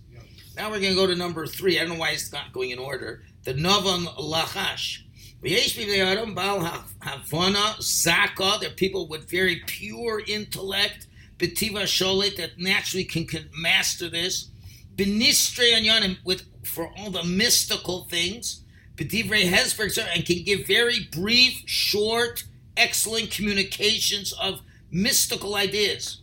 Now 0.57 0.71
we're 0.71 0.81
going 0.81 0.93
to 0.93 0.97
go 0.97 1.07
to 1.07 1.15
number 1.15 1.47
three. 1.47 1.79
I 1.79 1.85
don't 1.85 1.95
know 1.95 2.01
why 2.01 2.11
it's 2.11 2.33
not 2.33 2.53
going 2.53 2.71
in 2.71 2.79
order. 2.79 3.23
The 3.45 3.55
Novan 3.55 4.07
Lachash. 4.17 5.03
Uh, 5.41 5.47
Zaka, 7.81 8.61
they're 8.61 8.71
people 8.71 9.07
with 9.07 9.31
very 9.31 9.63
pure 9.67 10.21
intellect, 10.27 11.07
Betiva 11.39 11.85
Sholet, 11.85 12.37
that 12.37 12.59
naturally 12.59 13.05
can, 13.05 13.27
can 13.27 13.49
master 13.57 14.09
this. 14.09 14.51
Benistre 14.97 15.73
Anyanim, 15.73 16.19
with 16.25 16.43
for 16.65 16.93
all 16.99 17.11
the 17.11 17.23
mystical 17.23 18.05
things, 18.11 18.63
B'divrei 18.97 19.49
Hesberg, 19.49 19.97
and 20.13 20.27
can 20.27 20.43
give 20.43 20.67
very 20.67 21.09
brief, 21.13 21.63
short, 21.67 22.43
excellent 22.77 23.31
communications 23.31 24.33
of 24.33 24.61
mystical 24.91 25.55
ideas. 25.55 26.21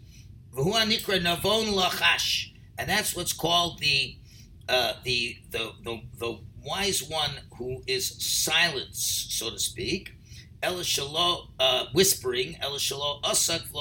Navon 0.53 1.73
Lachash, 1.73 2.51
and 2.77 2.89
that's 2.89 3.15
what's 3.15 3.33
called 3.33 3.79
the 3.79 4.17
uh, 4.67 4.93
the, 5.03 5.37
the 5.51 5.71
the 5.83 6.01
the 6.17 6.39
wise 6.63 7.03
one 7.03 7.31
who 7.57 7.83
is 7.87 8.15
silence, 8.23 9.27
so 9.29 9.49
to 9.49 9.59
speak. 9.59 10.13
Elishalo 10.63 11.49
uh, 11.59 11.85
whispering, 11.93 12.55
Elishalo 12.55 13.21
asak 13.21 13.71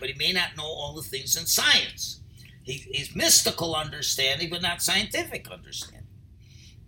but 0.00 0.08
he 0.08 0.14
may 0.18 0.32
not 0.32 0.56
know 0.56 0.64
all 0.64 0.94
the 0.94 1.02
things 1.02 1.36
in 1.36 1.46
science. 1.46 2.20
He, 2.62 2.84
he's 2.90 3.14
mystical 3.14 3.74
understanding, 3.74 4.50
but 4.50 4.60
not 4.60 4.82
scientific 4.82 5.48
understanding. 5.50 6.06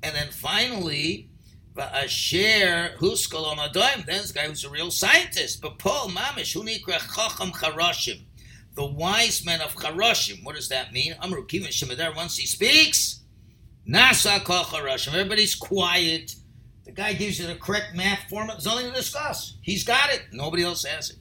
And 0.02 0.14
then 0.14 0.28
finally, 0.28 1.30
Asher 1.78 2.94
Huskal 2.98 3.54
Amadoim, 3.54 4.04
then 4.04 4.18
this 4.18 4.32
guy 4.32 4.46
who's 4.46 4.64
a 4.64 4.70
real 4.70 4.90
scientist. 4.90 5.62
But 5.62 5.78
Paul 5.78 6.08
Mamish, 6.08 6.54
Hunikra 6.56 6.98
Chacham 7.14 7.52
Charashim, 7.52 8.22
the 8.74 8.84
wise 8.84 9.44
men 9.44 9.60
of 9.60 9.74
Charashim. 9.74 10.44
What 10.44 10.56
does 10.56 10.68
that 10.68 10.92
mean? 10.92 11.14
Amru 11.22 11.46
Kivin 11.46 11.68
Shemadar, 11.68 12.14
once 12.14 12.36
he 12.36 12.46
speaks, 12.46 13.19
Nasa 13.88 14.42
Kol 14.44 14.64
Charashim. 14.64 15.14
Everybody's 15.14 15.54
quiet. 15.54 16.34
The 16.84 16.92
guy 16.92 17.12
gives 17.12 17.38
you 17.38 17.46
the 17.46 17.54
correct 17.54 17.94
math 17.94 18.28
formula. 18.28 18.54
There's 18.54 18.66
nothing 18.66 18.90
to 18.90 18.96
discuss. 18.96 19.58
He's 19.62 19.84
got 19.84 20.12
it. 20.12 20.22
Nobody 20.32 20.62
else 20.62 20.84
has 20.84 21.10
it. 21.10 21.16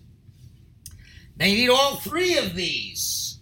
Now 1.38 1.46
you 1.46 1.56
need 1.56 1.70
all 1.70 1.98
three 1.98 2.38
of 2.38 2.56
these. 2.56 3.40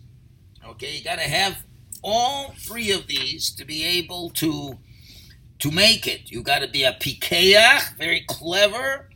Okay, 0.66 0.98
you 0.98 1.04
got 1.04 1.16
to 1.16 1.24
have 1.24 1.58
all 2.04 2.54
three 2.60 2.92
of 2.92 3.08
these 3.08 3.52
to 3.56 3.66
be 3.66 3.84
able 3.84 4.30
to 4.32 4.78
to 5.60 5.72
make 5.72 6.06
it. 6.06 6.30
You 6.30 6.44
got 6.44 6.60
to 6.60 6.68
be 6.68 6.84
a 6.84 6.94
pikeach, 6.94 7.98
very 7.98 8.24
clever 8.28 9.10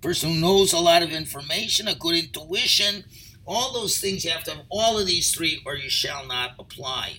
person 0.00 0.30
who 0.30 0.40
knows 0.40 0.72
a 0.72 0.78
lot 0.78 1.02
of 1.02 1.10
information, 1.10 1.88
a 1.88 1.94
good 1.94 2.16
intuition. 2.16 3.04
All 3.46 3.72
those 3.72 3.98
things 3.98 4.24
you 4.24 4.30
have 4.30 4.44
to 4.44 4.52
have 4.52 4.64
all 4.70 4.98
of 4.98 5.06
these 5.06 5.34
three, 5.34 5.60
or 5.66 5.74
you 5.74 5.90
shall 5.90 6.26
not 6.26 6.52
apply. 6.58 7.18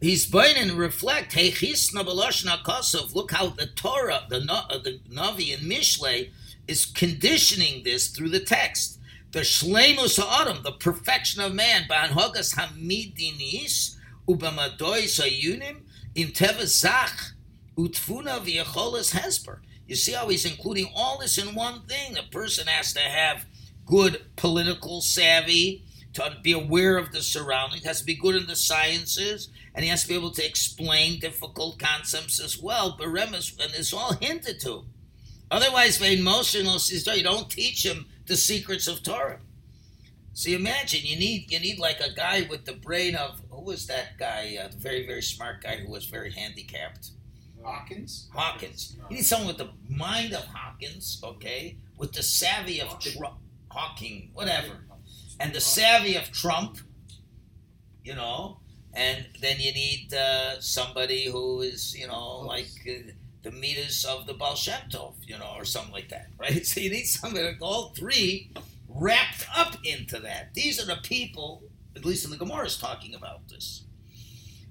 He's 0.00 0.32
and 0.32 0.72
reflect. 0.72 1.32
Hey, 1.32 1.50
Look 1.50 3.32
how 3.32 3.48
the 3.48 3.66
Torah, 3.74 4.26
the, 4.28 4.46
uh, 4.48 4.78
the 4.78 5.00
Navi 5.10 5.58
and 5.58 5.70
Mishle, 5.70 6.30
is 6.68 6.86
conditioning 6.86 7.82
this 7.82 8.08
through 8.08 8.28
the 8.28 8.40
text 8.40 8.98
the 9.30 9.40
shleimus 9.40 10.18
ha'adam, 10.18 10.62
the 10.62 10.72
perfection 10.72 11.42
of 11.42 11.54
man, 11.54 11.82
ba'anhogas 11.88 12.54
hamidinis, 12.56 13.96
ubamadoy 14.26 15.04
sayunim, 15.04 15.80
im 16.14 16.32
zach, 16.66 17.34
utfuna 17.76 18.40
v'yacholas 18.40 19.12
hesper. 19.12 19.60
You 19.86 19.96
see 19.96 20.12
how 20.12 20.28
he's 20.28 20.46
including 20.46 20.90
all 20.94 21.18
this 21.18 21.38
in 21.38 21.54
one 21.54 21.82
thing. 21.82 22.16
A 22.16 22.22
person 22.22 22.66
has 22.68 22.92
to 22.94 23.00
have 23.00 23.44
good 23.86 24.24
political 24.36 25.00
savvy, 25.00 25.84
to 26.18 26.40
be 26.42 26.52
aware 26.52 26.98
of 26.98 27.12
the 27.12 27.22
surroundings, 27.22 27.84
has 27.84 28.00
to 28.00 28.06
be 28.06 28.14
good 28.14 28.34
in 28.34 28.46
the 28.46 28.56
sciences, 28.56 29.48
and 29.74 29.84
he 29.84 29.90
has 29.90 30.02
to 30.02 30.08
be 30.08 30.14
able 30.14 30.32
to 30.32 30.46
explain 30.46 31.20
difficult 31.20 31.78
concepts 31.78 32.40
as 32.40 32.58
well. 32.58 32.96
Beremis, 32.98 33.52
and 33.62 33.72
it's 33.74 33.92
all 33.92 34.14
hinted 34.14 34.60
to. 34.60 34.84
Otherwise, 35.50 35.96
vein 35.96 36.22
motion 36.22 36.66
you 36.66 37.22
don't 37.22 37.50
teach 37.50 37.84
him 37.84 38.06
the 38.26 38.36
secrets 38.36 38.86
of 38.86 39.02
Torah. 39.02 39.40
See, 40.34 40.54
imagine 40.54 41.00
you 41.04 41.18
need 41.18 41.50
you 41.50 41.58
need 41.58 41.78
like 41.78 42.00
a 42.00 42.12
guy 42.12 42.46
with 42.48 42.64
the 42.64 42.74
brain 42.74 43.16
of 43.16 43.40
who 43.50 43.62
was 43.62 43.86
that 43.88 44.18
guy? 44.18 44.56
Uh, 44.62 44.68
the 44.68 44.76
very 44.76 45.04
very 45.04 45.22
smart 45.22 45.62
guy 45.62 45.78
who 45.78 45.90
was 45.90 46.04
very 46.06 46.30
handicapped. 46.30 47.10
Hawkins. 47.64 48.28
Hawkins. 48.32 48.96
You 49.10 49.16
need 49.16 49.26
someone 49.26 49.48
with 49.48 49.58
the 49.58 49.70
mind 49.88 50.32
of 50.34 50.44
Hawkins, 50.44 51.20
okay, 51.24 51.76
with 51.96 52.12
the 52.12 52.22
savvy 52.22 52.80
of 52.80 52.98
Trump, 53.00 53.38
Hawking, 53.70 54.30
whatever, 54.32 54.84
and 55.40 55.52
the 55.52 55.60
savvy 55.60 56.16
of 56.16 56.30
Trump, 56.32 56.78
you 58.04 58.14
know, 58.14 58.58
and 58.94 59.26
then 59.40 59.60
you 59.60 59.72
need 59.72 60.12
uh, 60.12 60.60
somebody 60.60 61.30
who 61.30 61.60
is, 61.60 61.96
you 61.96 62.06
know, 62.06 62.40
like 62.40 62.70
uh, 62.88 63.12
the 63.42 63.52
meters 63.52 64.04
of 64.04 64.26
the 64.26 64.34
Baal 64.34 64.56
Shem 64.56 64.80
Tov, 64.90 65.14
you 65.26 65.38
know, 65.38 65.52
or 65.56 65.64
something 65.64 65.92
like 65.92 66.08
that, 66.08 66.28
right? 66.38 66.66
So 66.66 66.80
you 66.80 66.90
need 66.90 67.04
somebody 67.04 67.44
like 67.44 67.62
all 67.62 67.90
three 67.90 68.50
wrapped 68.88 69.46
up 69.54 69.76
into 69.84 70.18
that. 70.20 70.54
These 70.54 70.82
are 70.82 70.86
the 70.86 71.00
people, 71.02 71.62
at 71.94 72.04
least 72.04 72.24
in 72.24 72.30
the 72.30 72.36
Gemara, 72.36 72.66
is 72.66 72.78
talking 72.78 73.14
about 73.14 73.48
this. 73.48 73.84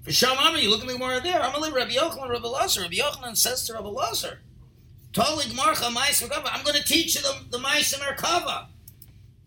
For 0.02 0.12
Shalom, 0.12 0.56
you 0.56 0.70
look 0.70 0.80
at 0.80 0.86
the 0.86 0.94
Gemara 0.94 1.20
there. 1.20 1.40
I'm 1.40 1.52
going 1.52 1.70
to 1.70 1.76
Rabbi 1.76 1.92
Yochanan, 1.92 2.30
Rabbi 2.30 2.48
Lazar. 2.48 2.82
Rabbi 2.82 2.94
Yochanan 2.94 3.36
says 3.36 3.66
to 3.66 3.74
Rabbi 3.74 3.88
Lazar, 3.88 4.40
Tolig 5.12 5.52
Marcha 5.52 5.92
Mais. 5.92 6.22
I'm 6.22 6.64
going 6.64 6.76
to 6.76 6.84
teach 6.84 7.16
you 7.16 7.22
the, 7.22 7.34
the 7.50 7.58
Mais 7.58 7.92
Merkava. 7.94 8.66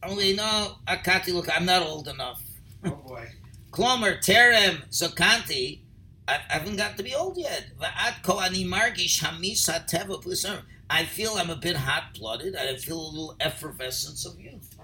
Only 0.03 0.33
no, 0.33 0.77
Akati, 0.87 1.33
look, 1.33 1.47
I'm 1.55 1.65
not 1.65 1.83
old 1.83 2.07
enough. 2.07 2.41
Oh 2.85 2.91
boy. 2.91 3.27
Klomer 3.71 4.17
Terem 4.17 4.87
Zokanti. 4.89 5.79
I, 6.27 6.39
haven't 6.47 6.77
got 6.77 6.97
to 6.97 7.03
be 7.03 7.13
old 7.13 7.37
yet. 7.37 7.65
Va'at 7.79 8.23
ko 8.23 8.39
ani 8.39 8.65
margish 8.65 9.21
hamisa 9.21 9.87
teva 9.89 10.23
plisar. 10.23 10.61
I 10.89 11.05
feel 11.05 11.33
I'm 11.35 11.49
a 11.49 11.55
bit 11.55 11.75
hot 11.75 12.13
blooded. 12.17 12.55
I 12.55 12.75
feel 12.75 12.99
a 12.99 13.09
little 13.09 13.35
effervescence 13.39 14.25
of 14.25 14.39
youth. 14.39 14.75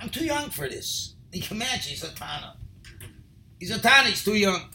I'm 0.00 0.08
too 0.08 0.24
young 0.24 0.50
for 0.50 0.68
this. 0.68 1.14
Can 1.32 1.56
imagine 1.56 1.90
he's 1.90 2.04
a 2.04 2.14
Tana. 2.14 2.56
He's 3.58 3.70
a 3.70 3.78
Tana, 3.78 4.08
he's 4.08 4.24
too 4.24 4.34
young. 4.34 4.70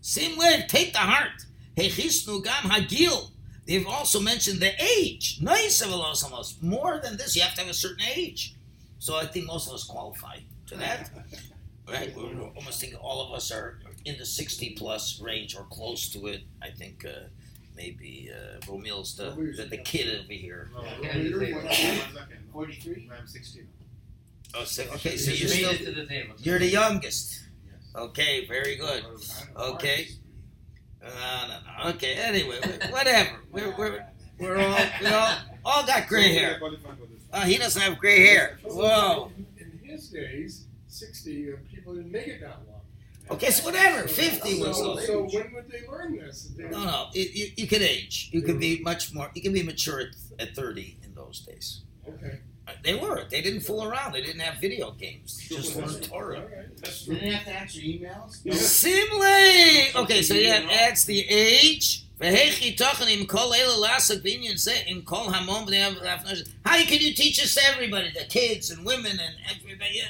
Same 0.00 0.36
way, 0.36 0.64
take 0.68 0.92
the 0.92 0.98
heart. 0.98 1.44
Hechisnu 1.76 2.44
gam 2.44 2.70
hagil. 2.70 3.30
They've 3.66 3.86
also 3.86 4.20
mentioned 4.20 4.60
the 4.60 4.72
age. 4.82 5.38
Nice 5.40 5.80
of 5.80 5.88
Elosamos. 5.88 6.62
More 6.62 7.00
than 7.02 7.16
this, 7.16 7.34
you 7.34 7.42
have 7.42 7.54
to 7.54 7.62
have 7.62 7.70
a 7.70 7.74
certain 7.74 8.04
age. 8.14 8.53
So 9.04 9.16
I 9.16 9.26
think 9.26 9.44
most 9.44 9.68
of 9.68 9.74
us 9.74 9.84
qualify 9.84 10.38
to 10.68 10.76
that. 10.76 11.10
Right? 11.86 12.16
We're 12.16 12.48
almost 12.56 12.80
think 12.80 12.94
all 12.98 13.20
of 13.26 13.34
us 13.36 13.52
are 13.52 13.78
in 14.06 14.16
the 14.16 14.24
60 14.24 14.70
plus 14.78 15.20
range 15.20 15.54
or 15.54 15.64
close 15.64 16.08
to 16.14 16.28
it. 16.28 16.40
I 16.62 16.70
think 16.70 17.04
uh, 17.04 17.28
maybe 17.76 18.30
uh, 18.32 18.58
Romil's 18.66 19.14
the, 19.14 19.32
the, 19.58 19.64
the 19.64 19.76
kid 19.76 20.08
over 20.18 20.32
here. 20.32 20.70
Forty-three. 22.54 23.10
I'm 23.14 23.26
16. 23.26 23.68
Oh, 24.54 24.64
so, 24.64 24.84
okay, 24.94 25.18
so 25.18 25.30
You 25.32 25.36
you're 25.36 25.48
still, 25.48 25.94
the 25.94 26.24
you're 26.38 26.58
the 26.58 26.68
youngest. 26.68 27.42
Yes. 27.66 27.82
Okay, 27.94 28.46
very 28.46 28.76
good. 28.76 29.04
Okay. 29.54 30.08
Uh, 31.04 31.10
no, 31.48 31.84
no. 31.84 31.90
Okay, 31.90 32.14
anyway, 32.14 32.58
whatever. 32.88 33.40
We're, 33.52 33.76
we're, 33.76 34.06
we're 34.38 34.56
all, 34.56 34.78
we 35.02 35.06
all, 35.08 35.34
all 35.66 35.86
got 35.86 36.08
gray 36.08 36.32
hair. 36.32 36.58
Oh, 37.34 37.40
he 37.40 37.58
doesn't 37.58 37.80
have 37.82 37.98
gray 37.98 38.24
hair. 38.26 38.58
Whoa. 38.64 39.30
In 39.58 39.80
his 39.82 40.08
days, 40.08 40.66
60, 40.86 41.52
uh, 41.52 41.56
people 41.70 41.94
didn't 41.94 42.12
make 42.12 42.28
it 42.28 42.40
that 42.40 42.60
long. 42.70 42.80
Okay, 43.30 43.50
so 43.50 43.64
whatever. 43.64 44.06
50 44.06 44.60
was 44.60 44.76
So, 44.78 44.96
so 44.98 45.22
when 45.24 45.52
would 45.54 45.68
they 45.70 45.86
learn 45.88 46.16
this? 46.16 46.52
They- 46.56 46.64
No, 46.64 46.84
no. 46.84 47.06
It, 47.14 47.34
you, 47.34 47.50
you 47.56 47.66
could 47.66 47.82
age. 47.82 48.28
You 48.32 48.42
could 48.42 48.60
be 48.60 48.80
much 48.80 49.12
more. 49.14 49.30
You 49.34 49.42
can 49.42 49.52
be 49.52 49.62
mature 49.62 50.00
at, 50.00 50.08
at 50.48 50.54
30 50.54 50.98
in 51.02 51.14
those 51.14 51.40
days. 51.40 51.80
Okay. 52.08 52.38
Uh, 52.68 52.72
They 52.84 52.94
were. 52.94 53.24
They 53.30 53.40
didn't 53.40 53.60
fool 53.60 53.82
around. 53.84 54.12
They 54.12 54.22
didn't 54.22 54.40
have 54.42 54.60
video 54.60 54.90
games. 54.92 55.38
They 55.48 55.56
just 55.56 55.74
learned 55.74 56.02
Torah. 56.04 56.36
All 56.40 56.44
right. 56.44 56.76
That's 56.82 57.06
Didn't 57.06 57.32
have 57.32 57.44
to 57.46 57.52
answer 57.60 57.80
emails. 57.80 58.54
Simle. 58.54 60.02
Okay, 60.04 60.22
so 60.22 60.34
yeah, 60.34 60.68
adds 60.70 61.04
the 61.06 61.20
age. 61.28 62.03
How 66.64 66.76
can 66.84 67.00
you 67.00 67.12
teach 67.12 67.40
this 67.40 67.54
to 67.54 67.60
everybody, 67.64 68.10
the 68.10 68.24
kids 68.28 68.70
and 68.70 68.86
women 68.86 69.18
and 69.20 69.34
everybody? 69.50 70.00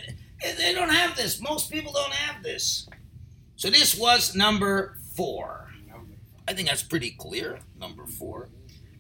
They 0.43 0.75
don't 0.75 0.91
have 0.91 1.17
this. 1.17 1.41
Most 1.41 1.71
people 1.73 1.93
don't 1.93 2.13
have 2.13 2.43
this. 2.43 2.87
So 3.57 3.71
this 3.71 3.97
was 3.97 4.35
number 4.35 4.99
four. 5.15 5.71
I 6.47 6.53
think 6.53 6.69
that's 6.69 6.83
pretty 6.83 7.13
clear. 7.13 7.61
Number 7.81 8.07
four. 8.07 8.51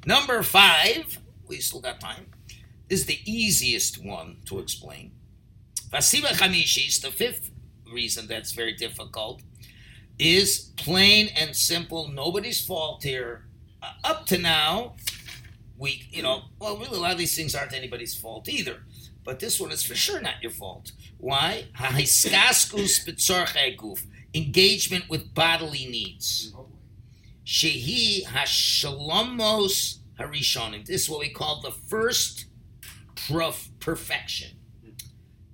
Number 0.07 0.43
five, 0.43 1.19
we 1.47 1.59
still 1.59 1.81
got 1.81 2.01
time, 2.01 2.27
is 2.89 3.05
the 3.05 3.19
easiest 3.31 4.03
one 4.03 4.39
to 4.47 4.61
explain. 4.61 5.13
Vasiva 5.91 6.29
Chamishis, 6.29 7.01
the 7.03 7.11
fifth 7.11 7.51
reason 7.93 8.27
that's 8.27 8.53
very 8.53 8.73
difficult, 8.75 9.43
is 10.19 10.73
plain 10.77 11.29
and 11.37 11.55
simple. 11.55 12.09
Nobody's 12.09 12.65
fault 12.65 13.03
here. 13.03 13.47
Uh, 13.83 13.93
up 14.05 14.27
to 14.27 14.39
now, 14.39 14.95
we, 15.77 16.07
you 16.11 16.23
know, 16.23 16.43
well, 16.59 16.77
really, 16.77 16.97
a 16.97 17.01
lot 17.01 17.13
of 17.13 17.19
these 17.19 17.37
things 17.37 17.55
aren't 17.55 17.73
anybody's 17.73 18.15
fault 18.15 18.49
either. 18.49 18.83
But 19.25 19.41
this 19.41 19.59
one 19.59 19.73
is 19.73 19.83
for 19.83 19.95
sure 19.95 20.21
not 20.21 20.43
your 20.43 20.51
fault. 20.51 20.93
Why? 21.19 21.67
Engagement 24.35 25.09
with 25.09 25.35
bodily 25.35 25.87
needs. 25.87 26.53
Shehi 27.47 28.25
hashalomos 28.25 29.99
harishonim. 30.19 30.87
This 30.87 31.03
is 31.03 31.11
what 31.11 31.21
we 31.21 31.31
call 31.31 31.61
the 31.61 31.71
first 31.71 32.47
prof- 33.29 33.71
perfection. 33.81 34.57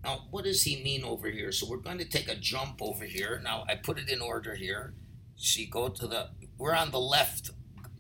Now, 0.03 0.27
what 0.31 0.45
does 0.45 0.63
he 0.63 0.83
mean 0.83 1.05
over 1.05 1.29
here? 1.29 1.53
So 1.53 1.67
we're 1.69 1.77
going 1.77 1.99
to 1.99 2.05
take 2.05 2.29
a 2.29 2.35
jump 2.35 2.81
over 2.81 3.05
here. 3.05 3.41
Now, 3.45 3.65
I 3.69 3.75
put 3.75 3.99
it 3.99 4.09
in 4.09 4.21
order 4.21 4.55
here. 4.55 4.95
See, 5.37 5.67
go 5.67 5.89
to 5.89 6.07
the. 6.07 6.31
We're 6.59 6.75
on 6.75 6.91
the 6.91 7.01
left 7.01 7.51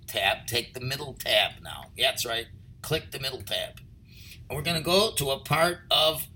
tab. 0.07 0.47
Take 0.47 0.75
the 0.75 0.81
middle 0.81 1.15
tab 1.15 1.53
now. 1.63 1.85
Yeah, 1.97 2.11
that's 2.11 2.25
right. 2.27 2.47
Click 2.83 3.11
the 3.11 3.21
middle 3.21 3.43
tab, 3.43 3.81
and 4.49 4.57
we're 4.57 4.63
going 4.65 4.77
to 4.79 4.83
go 4.83 5.13
to 5.17 5.31
a 5.31 5.39
part 5.41 5.79
of 5.91 6.27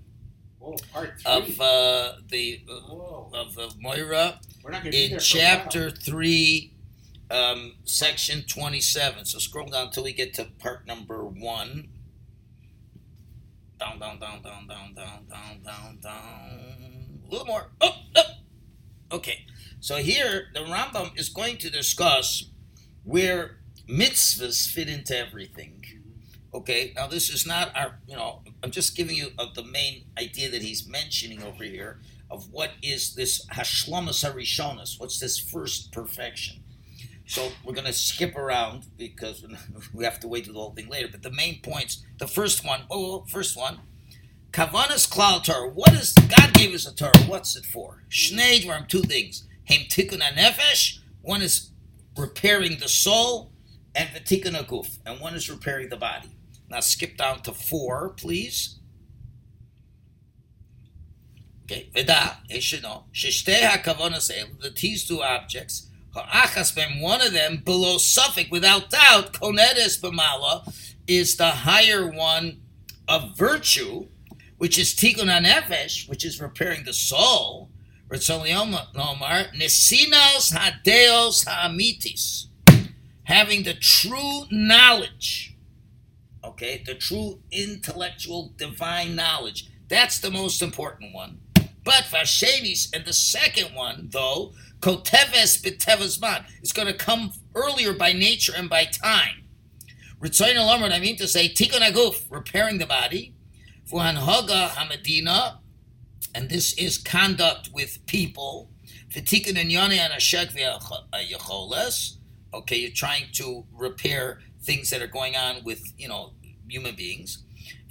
Whoa, 0.59 0.75
part 0.93 1.19
three. 1.21 1.31
of 1.31 1.59
uh, 1.61 2.13
the 2.29 2.61
Whoa. 2.67 3.31
of, 3.33 3.57
of 3.57 3.79
Moira 3.81 4.39
We're 4.63 4.71
not 4.71 4.85
in 4.85 4.91
there 5.11 5.19
for 5.19 5.37
a 5.37 5.41
while. 5.41 5.57
chapter 5.57 5.91
3 5.91 6.73
um, 7.31 7.73
section 7.83 8.43
27 8.47 9.25
so 9.25 9.39
scroll 9.39 9.67
down 9.67 9.87
until 9.87 10.03
we 10.03 10.13
get 10.13 10.33
to 10.35 10.45
part 10.59 10.85
number 10.87 11.23
1 11.25 11.87
down 13.79 13.99
down 13.99 14.19
down 14.19 14.41
down 14.41 14.67
down 14.67 14.93
down 14.93 15.25
down 15.29 15.61
down 15.63 15.99
down. 16.01 17.19
A 17.27 17.31
little 17.31 17.47
more. 17.47 17.71
Up 17.81 17.95
up 18.15 18.25
okay. 19.11 19.45
So 19.79 19.97
here 19.97 20.47
the 20.53 20.61
Rambam 20.61 21.17
is 21.19 21.29
going 21.29 21.57
to 21.57 21.69
discuss 21.69 22.49
where 23.03 23.57
mitzvahs 23.87 24.67
fit 24.67 24.89
into 24.89 25.17
everything. 25.17 25.83
Okay? 26.53 26.93
Now 26.95 27.07
this 27.07 27.29
is 27.29 27.45
not 27.45 27.75
our 27.75 27.99
you 28.07 28.15
know 28.15 28.41
I'm 28.63 28.71
just 28.71 28.95
giving 28.95 29.15
you 29.15 29.29
uh, 29.37 29.47
the 29.53 29.63
main 29.63 30.05
idea 30.17 30.49
that 30.49 30.61
he's 30.61 30.87
mentioning 30.87 31.43
over 31.43 31.63
here 31.63 31.99
of 32.31 32.51
what 32.51 32.71
is 32.81 33.13
this 33.15 33.45
hashlomas 33.47 34.25
harishonas 34.25 34.99
what's 34.99 35.19
this 35.19 35.37
first 35.37 35.91
perfection 35.91 36.63
so 37.25 37.51
we're 37.63 37.73
going 37.73 37.87
to 37.87 37.93
skip 37.93 38.35
around 38.35 38.85
because 38.97 39.45
we 39.93 40.03
have 40.03 40.19
to 40.19 40.27
wait 40.27 40.45
to 40.45 40.51
the 40.51 40.59
whole 40.59 40.73
thing 40.73 40.87
later. 40.87 41.07
But 41.11 41.23
the 41.23 41.31
main 41.31 41.61
points, 41.61 42.03
the 42.19 42.27
first 42.27 42.65
one, 42.65 42.81
oh, 42.91 43.25
first 43.29 43.57
one, 43.57 43.79
kavanas 44.51 45.09
klal 45.09 45.43
Torah. 45.43 45.69
What 45.69 45.93
is 45.93 46.13
God 46.13 46.53
gave 46.53 46.73
us 46.73 46.87
a 46.87 46.95
Torah? 46.95 47.17
What's 47.27 47.55
it 47.55 47.65
for? 47.65 48.03
Shnei 48.09 48.63
dvarim, 48.63 48.87
two 48.87 49.01
things. 49.01 49.47
Hem 49.65 49.81
tikkun 49.89 50.21
nefesh. 50.21 50.99
One 51.21 51.41
is 51.41 51.71
repairing 52.15 52.77
the 52.79 52.87
soul, 52.87 53.51
and 53.95 54.09
v'tikkun 54.09 54.53
guf, 54.67 54.99
and 55.05 55.19
one 55.19 55.33
is 55.33 55.49
repairing 55.49 55.89
the 55.89 55.97
body. 55.97 56.29
Now 56.69 56.79
skip 56.81 57.17
down 57.17 57.41
to 57.41 57.53
four, 57.53 58.09
please. 58.09 58.79
Okay, 61.63 61.89
veda, 61.91 62.37
know. 62.83 63.05
Shishtei 63.11 63.61
hakavanas 63.61 64.31
el, 64.31 64.47
the 64.61 64.69
these 64.69 65.07
two 65.07 65.23
objects. 65.23 65.89
One 66.15 67.21
of 67.21 67.33
them, 67.33 67.61
below 67.65 67.97
suffix, 67.97 68.49
without 68.49 68.89
doubt, 68.89 69.33
konedes 69.33 69.99
b'mala, 69.99 70.73
is 71.07 71.35
the 71.35 71.49
higher 71.49 72.09
one 72.09 72.61
of 73.07 73.37
virtue, 73.37 74.07
which 74.57 74.79
is 74.79 74.95
tikkun 74.95 75.27
nefesh, 75.43 76.07
which 76.09 76.25
is 76.25 76.39
repairing 76.41 76.85
the 76.85 76.93
soul. 76.93 77.69
Lomar, 78.09 79.51
nesinas 79.53 80.53
hadeos 80.53 81.45
ha'amitis, 81.45 82.47
having 83.23 83.63
the 83.63 83.73
true 83.73 84.45
knowledge, 84.51 85.55
okay, 86.43 86.81
the 86.85 86.95
true 86.95 87.39
intellectual 87.51 88.53
divine 88.57 89.15
knowledge. 89.15 89.69
That's 89.89 90.19
the 90.19 90.31
most 90.31 90.61
important 90.61 91.13
one. 91.13 91.39
But 91.83 92.05
Vashenis, 92.05 92.87
and 92.95 93.05
the 93.05 93.13
second 93.13 93.75
one, 93.75 94.09
though, 94.11 94.53
Koteves 94.79 95.61
B'Tevas 95.61 96.21
Man, 96.21 96.45
is 96.61 96.71
going 96.71 96.87
to 96.87 96.93
come 96.93 97.33
earlier 97.55 97.93
by 97.93 98.13
nature 98.13 98.53
and 98.55 98.69
by 98.69 98.85
time. 98.85 99.43
Ritzayin 100.19 100.55
Alamar, 100.55 100.91
I 100.91 100.99
mean 100.99 101.17
to 101.17 101.27
say, 101.27 101.49
Tikkun 101.49 101.81
Aguf, 101.81 102.25
repairing 102.29 102.77
the 102.77 102.85
body, 102.85 103.35
Fuhan 103.89 104.15
Haga 104.15 104.69
Hamadina, 104.75 105.57
and 106.33 106.49
this 106.49 106.73
is 106.73 106.97
conduct 106.97 107.69
with 107.73 108.05
people, 108.05 108.71
V'Tikkun 109.09 109.55
Inyani 109.55 109.97
Anashek 109.97 110.51
V'Yacholes, 110.53 112.17
Okay, 112.55 112.77
you're 112.77 112.91
trying 112.91 113.25
to 113.33 113.65
repair 113.73 114.39
things 114.63 114.89
that 114.89 115.01
are 115.01 115.07
going 115.07 115.35
on 115.35 115.61
with 115.65 115.83
you 115.97 116.07
know 116.07 116.31
human 116.69 116.95
beings. 116.95 117.43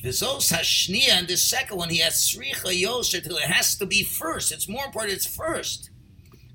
Vizos 0.03 0.51
hashnia, 0.51 1.11
and 1.11 1.29
the 1.29 1.37
second 1.37 1.77
one 1.77 1.91
he 1.91 1.99
has 1.99 2.15
sricha 2.15 2.73
yosher 2.73 3.19
it 3.19 3.41
has 3.43 3.77
to 3.77 3.85
be 3.85 4.03
first. 4.03 4.53
It's 4.53 4.67
more 4.69 4.87
important. 4.87 5.15
It's 5.15 5.27
first. 5.27 5.91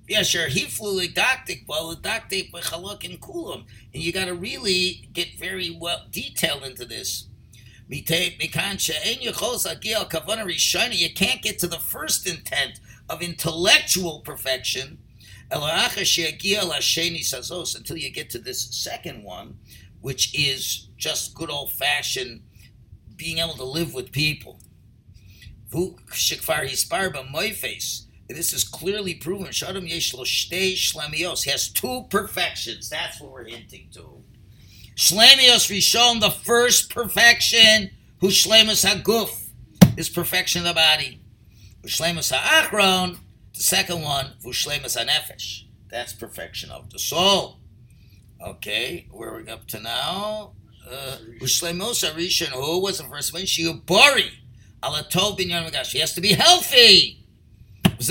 Yasher 0.09 0.47
he 0.47 0.61
flew 0.61 0.97
lidactic, 0.97 1.65
well 1.67 1.89
lidactic 1.89 2.51
b'chaluk 2.51 3.05
and 3.05 3.21
kulam, 3.21 3.65
and 3.93 4.01
you 4.01 4.11
got 4.11 4.25
to 4.25 4.33
really 4.33 5.07
get 5.13 5.37
very 5.37 5.69
well 5.69 6.07
detailed 6.09 6.63
into 6.63 6.83
this. 6.83 7.27
You 7.87 8.03
can't 8.03 8.39
get 11.41 11.59
to 11.59 11.67
the 11.67 11.79
first 11.79 12.27
intent 12.27 12.79
of 13.07 13.21
intellectual 13.21 14.21
perfection. 14.21 14.97
Until 15.51 15.67
you 17.97 18.11
get 18.11 18.29
to 18.29 18.39
this 18.39 18.75
second 18.75 19.23
one, 19.23 19.57
which 20.01 20.37
is 20.37 20.89
just 20.97 21.33
good 21.33 21.49
old 21.49 21.71
fashioned 21.73 22.43
being 23.15 23.39
able 23.39 23.55
to 23.55 23.63
live 23.63 23.93
with 23.93 24.11
people. 24.11 24.59
This 28.29 28.53
is 28.53 28.63
clearly 28.63 29.15
proven. 29.15 29.47
He 29.51 29.65
has 31.49 31.69
two 31.69 32.05
perfections. 32.09 32.89
That's 32.89 33.19
what 33.19 33.31
we're 33.31 33.45
hinting 33.45 33.89
to. 33.93 34.23
Shlemios 34.95 35.69
Rishon, 35.69 36.19
the 36.21 36.29
first 36.29 36.93
perfection, 36.93 37.89
who 38.19 38.27
Shlemus 38.27 38.85
Haguf, 38.85 39.49
is 39.97 40.09
perfection 40.09 40.61
of 40.61 40.67
the 40.67 40.73
body. 40.75 41.21
Shlemus 41.85 42.31
Ha'achron, 42.31 43.17
the 43.55 43.63
second 43.63 44.01
one, 44.01 44.33
Vushlemus 44.43 44.97
Hanefesh, 44.97 45.63
that's 45.89 46.13
perfection 46.13 46.69
of 46.69 46.89
the 46.91 46.99
soul. 46.99 47.57
Okay, 48.45 49.07
where 49.11 49.33
are 49.33 49.41
we 49.41 49.49
up 49.49 49.67
to 49.67 49.79
now? 49.79 50.51
Ushlemos 51.41 52.03
uh, 52.03 52.13
Rishon, 52.15 52.47
who 52.47 52.79
was 52.79 52.97
the 52.97 53.03
first 53.05 53.33
one? 53.33 53.45
She 53.45 53.63
Shiubori, 53.63 54.29
Alatov 54.83 55.37
Magash. 55.39 55.91
He 55.91 55.99
has 55.99 56.13
to 56.13 56.21
be 56.21 56.33
healthy. 56.33 57.19
He 57.99 58.05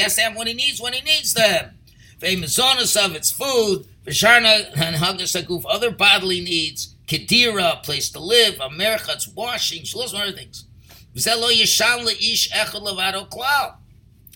has 0.00 0.16
to 0.16 0.22
have 0.22 0.36
what 0.36 0.48
he 0.48 0.54
needs 0.54 0.80
when 0.80 0.92
he 0.92 1.00
needs 1.02 1.34
them. 1.34 1.78
Famous 2.18 2.58
of 2.58 3.14
its 3.14 3.30
food, 3.30 3.86
Visharna 4.04 4.72
and 4.76 4.96
Hagdasaguf, 4.96 5.64
other 5.68 5.92
bodily 5.92 6.40
needs, 6.40 6.96
Kedira, 7.06 7.80
place 7.84 8.10
to 8.10 8.18
live, 8.18 8.58
Americhat's 8.60 9.28
washing, 9.28 9.84
lots 9.94 10.12
of 10.12 10.20
other 10.20 10.32
things. 10.32 10.64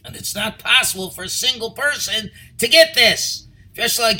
And 0.04 0.16
it's 0.16 0.34
not 0.34 0.58
possible 0.58 1.10
for 1.10 1.24
a 1.24 1.28
single 1.28 1.70
person 1.72 2.30
to 2.58 2.68
get 2.68 2.94
this. 2.94 3.46
You 3.74 3.84
only 3.84 4.14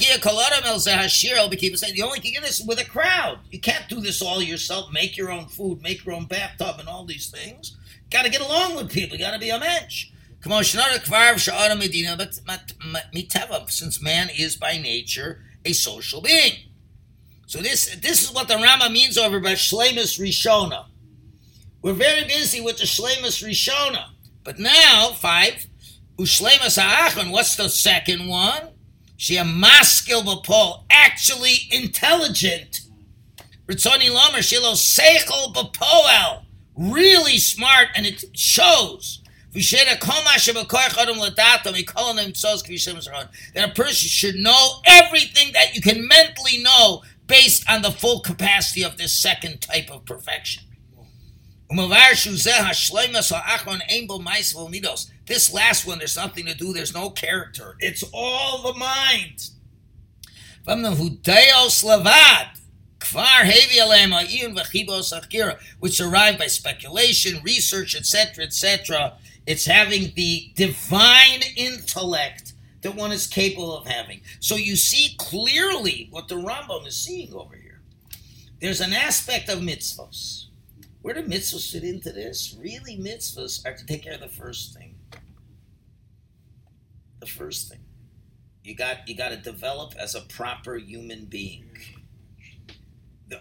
can 2.20 2.32
get 2.32 2.42
this 2.42 2.62
with 2.66 2.80
a 2.80 2.84
crowd. 2.84 3.38
You 3.50 3.60
can't 3.60 3.88
do 3.88 4.00
this 4.00 4.22
all 4.22 4.42
yourself, 4.42 4.92
make 4.92 5.16
your 5.16 5.30
own 5.30 5.46
food, 5.46 5.82
make 5.82 6.04
your 6.04 6.14
own 6.14 6.26
bathtub, 6.26 6.76
and 6.78 6.88
all 6.88 7.04
these 7.04 7.30
things. 7.30 7.76
Got 8.12 8.24
to 8.24 8.30
get 8.30 8.42
along 8.42 8.76
with 8.76 8.90
people. 8.90 9.16
You 9.16 9.24
got 9.24 9.32
to 9.32 9.38
be 9.38 9.48
a 9.48 9.58
mensch. 9.58 10.10
Since 13.68 14.02
man 14.02 14.28
is 14.36 14.56
by 14.56 14.76
nature 14.76 15.40
a 15.64 15.72
social 15.72 16.20
being. 16.20 16.52
So 17.46 17.60
this 17.60 17.94
this 17.96 18.22
is 18.22 18.32
what 18.32 18.48
the 18.48 18.56
Rama 18.56 18.90
means 18.90 19.16
over 19.16 19.40
by 19.40 19.52
Shlemus 19.52 20.18
Rishona. 20.18 20.86
We're 21.80 21.94
very 21.94 22.24
busy 22.24 22.60
with 22.60 22.78
the 22.78 22.84
Shlemus 22.84 23.42
Rishona. 23.42 24.10
But 24.44 24.58
now, 24.58 25.12
five, 25.12 25.66
Ushlemus 26.18 26.80
Ha'achon, 26.80 27.30
what's 27.30 27.56
the 27.56 27.68
second 27.68 28.26
one? 28.28 28.70
She 29.16 29.36
a 29.36 29.44
maskil 29.44 30.22
b'pol, 30.22 30.84
actually 30.90 31.68
intelligent. 31.70 32.80
Ritzoni 33.66 34.10
Lomer, 34.10 34.38
Shilo 34.38 34.74
Seichel 34.74 35.54
b'poel, 35.54 36.41
really 36.76 37.38
smart, 37.38 37.88
and 37.94 38.06
it 38.06 38.24
shows. 38.34 39.20
That 43.54 43.70
a 43.70 43.72
person 43.74 44.08
should 44.08 44.36
know 44.36 44.80
everything 44.86 45.52
that 45.52 45.74
you 45.74 45.82
can 45.82 46.08
mentally 46.08 46.62
know 46.62 47.02
based 47.26 47.68
on 47.70 47.82
the 47.82 47.90
full 47.90 48.20
capacity 48.20 48.82
of 48.82 48.96
this 48.96 49.12
second 49.12 49.60
type 49.60 49.90
of 49.90 50.04
perfection. 50.06 50.62
This 55.26 55.52
last 55.52 55.86
one, 55.86 55.98
there's 55.98 56.16
nothing 56.16 56.46
to 56.46 56.54
do, 56.54 56.72
there's 56.72 56.94
no 56.94 57.10
character. 57.10 57.76
It's 57.78 58.04
all 58.12 58.72
the 58.72 58.78
mind. 58.78 59.50
Which 65.80 66.00
arrived 66.00 66.38
by 66.38 66.46
speculation, 66.46 67.42
research, 67.42 67.94
etc., 67.94 68.44
etc. 68.44 69.14
It's 69.46 69.66
having 69.66 70.12
the 70.14 70.52
divine 70.54 71.42
intellect 71.56 72.52
that 72.82 72.94
one 72.94 73.12
is 73.12 73.26
capable 73.26 73.76
of 73.76 73.86
having. 73.86 74.20
So 74.40 74.56
you 74.56 74.76
see 74.76 75.14
clearly 75.18 76.08
what 76.10 76.28
the 76.28 76.36
Rambam 76.36 76.86
is 76.86 76.96
seeing 76.96 77.32
over 77.32 77.56
here. 77.56 77.80
There's 78.60 78.80
an 78.80 78.92
aspect 78.92 79.48
of 79.48 79.60
mitzvos. 79.60 80.46
Where 81.02 81.14
do 81.14 81.22
mitzvos 81.22 81.72
fit 81.72 81.82
into 81.82 82.12
this? 82.12 82.56
Really, 82.60 82.96
mitzvahs 82.96 83.66
are 83.66 83.74
to 83.74 83.86
take 83.86 84.04
care 84.04 84.14
of 84.14 84.20
the 84.20 84.28
first 84.28 84.74
thing. 84.74 84.94
The 87.20 87.26
first 87.26 87.68
thing. 87.68 87.80
You 88.62 88.76
got 88.76 89.08
you 89.08 89.16
got 89.16 89.30
to 89.30 89.36
develop 89.36 89.94
as 89.98 90.14
a 90.14 90.20
proper 90.20 90.76
human 90.76 91.24
being. 91.24 91.64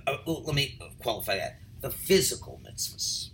Uh, 0.07 0.17
let 0.25 0.55
me 0.55 0.79
qualify 0.99 1.37
that. 1.37 1.59
The 1.81 1.89
physical 1.89 2.61
mitzvahs 2.65 3.31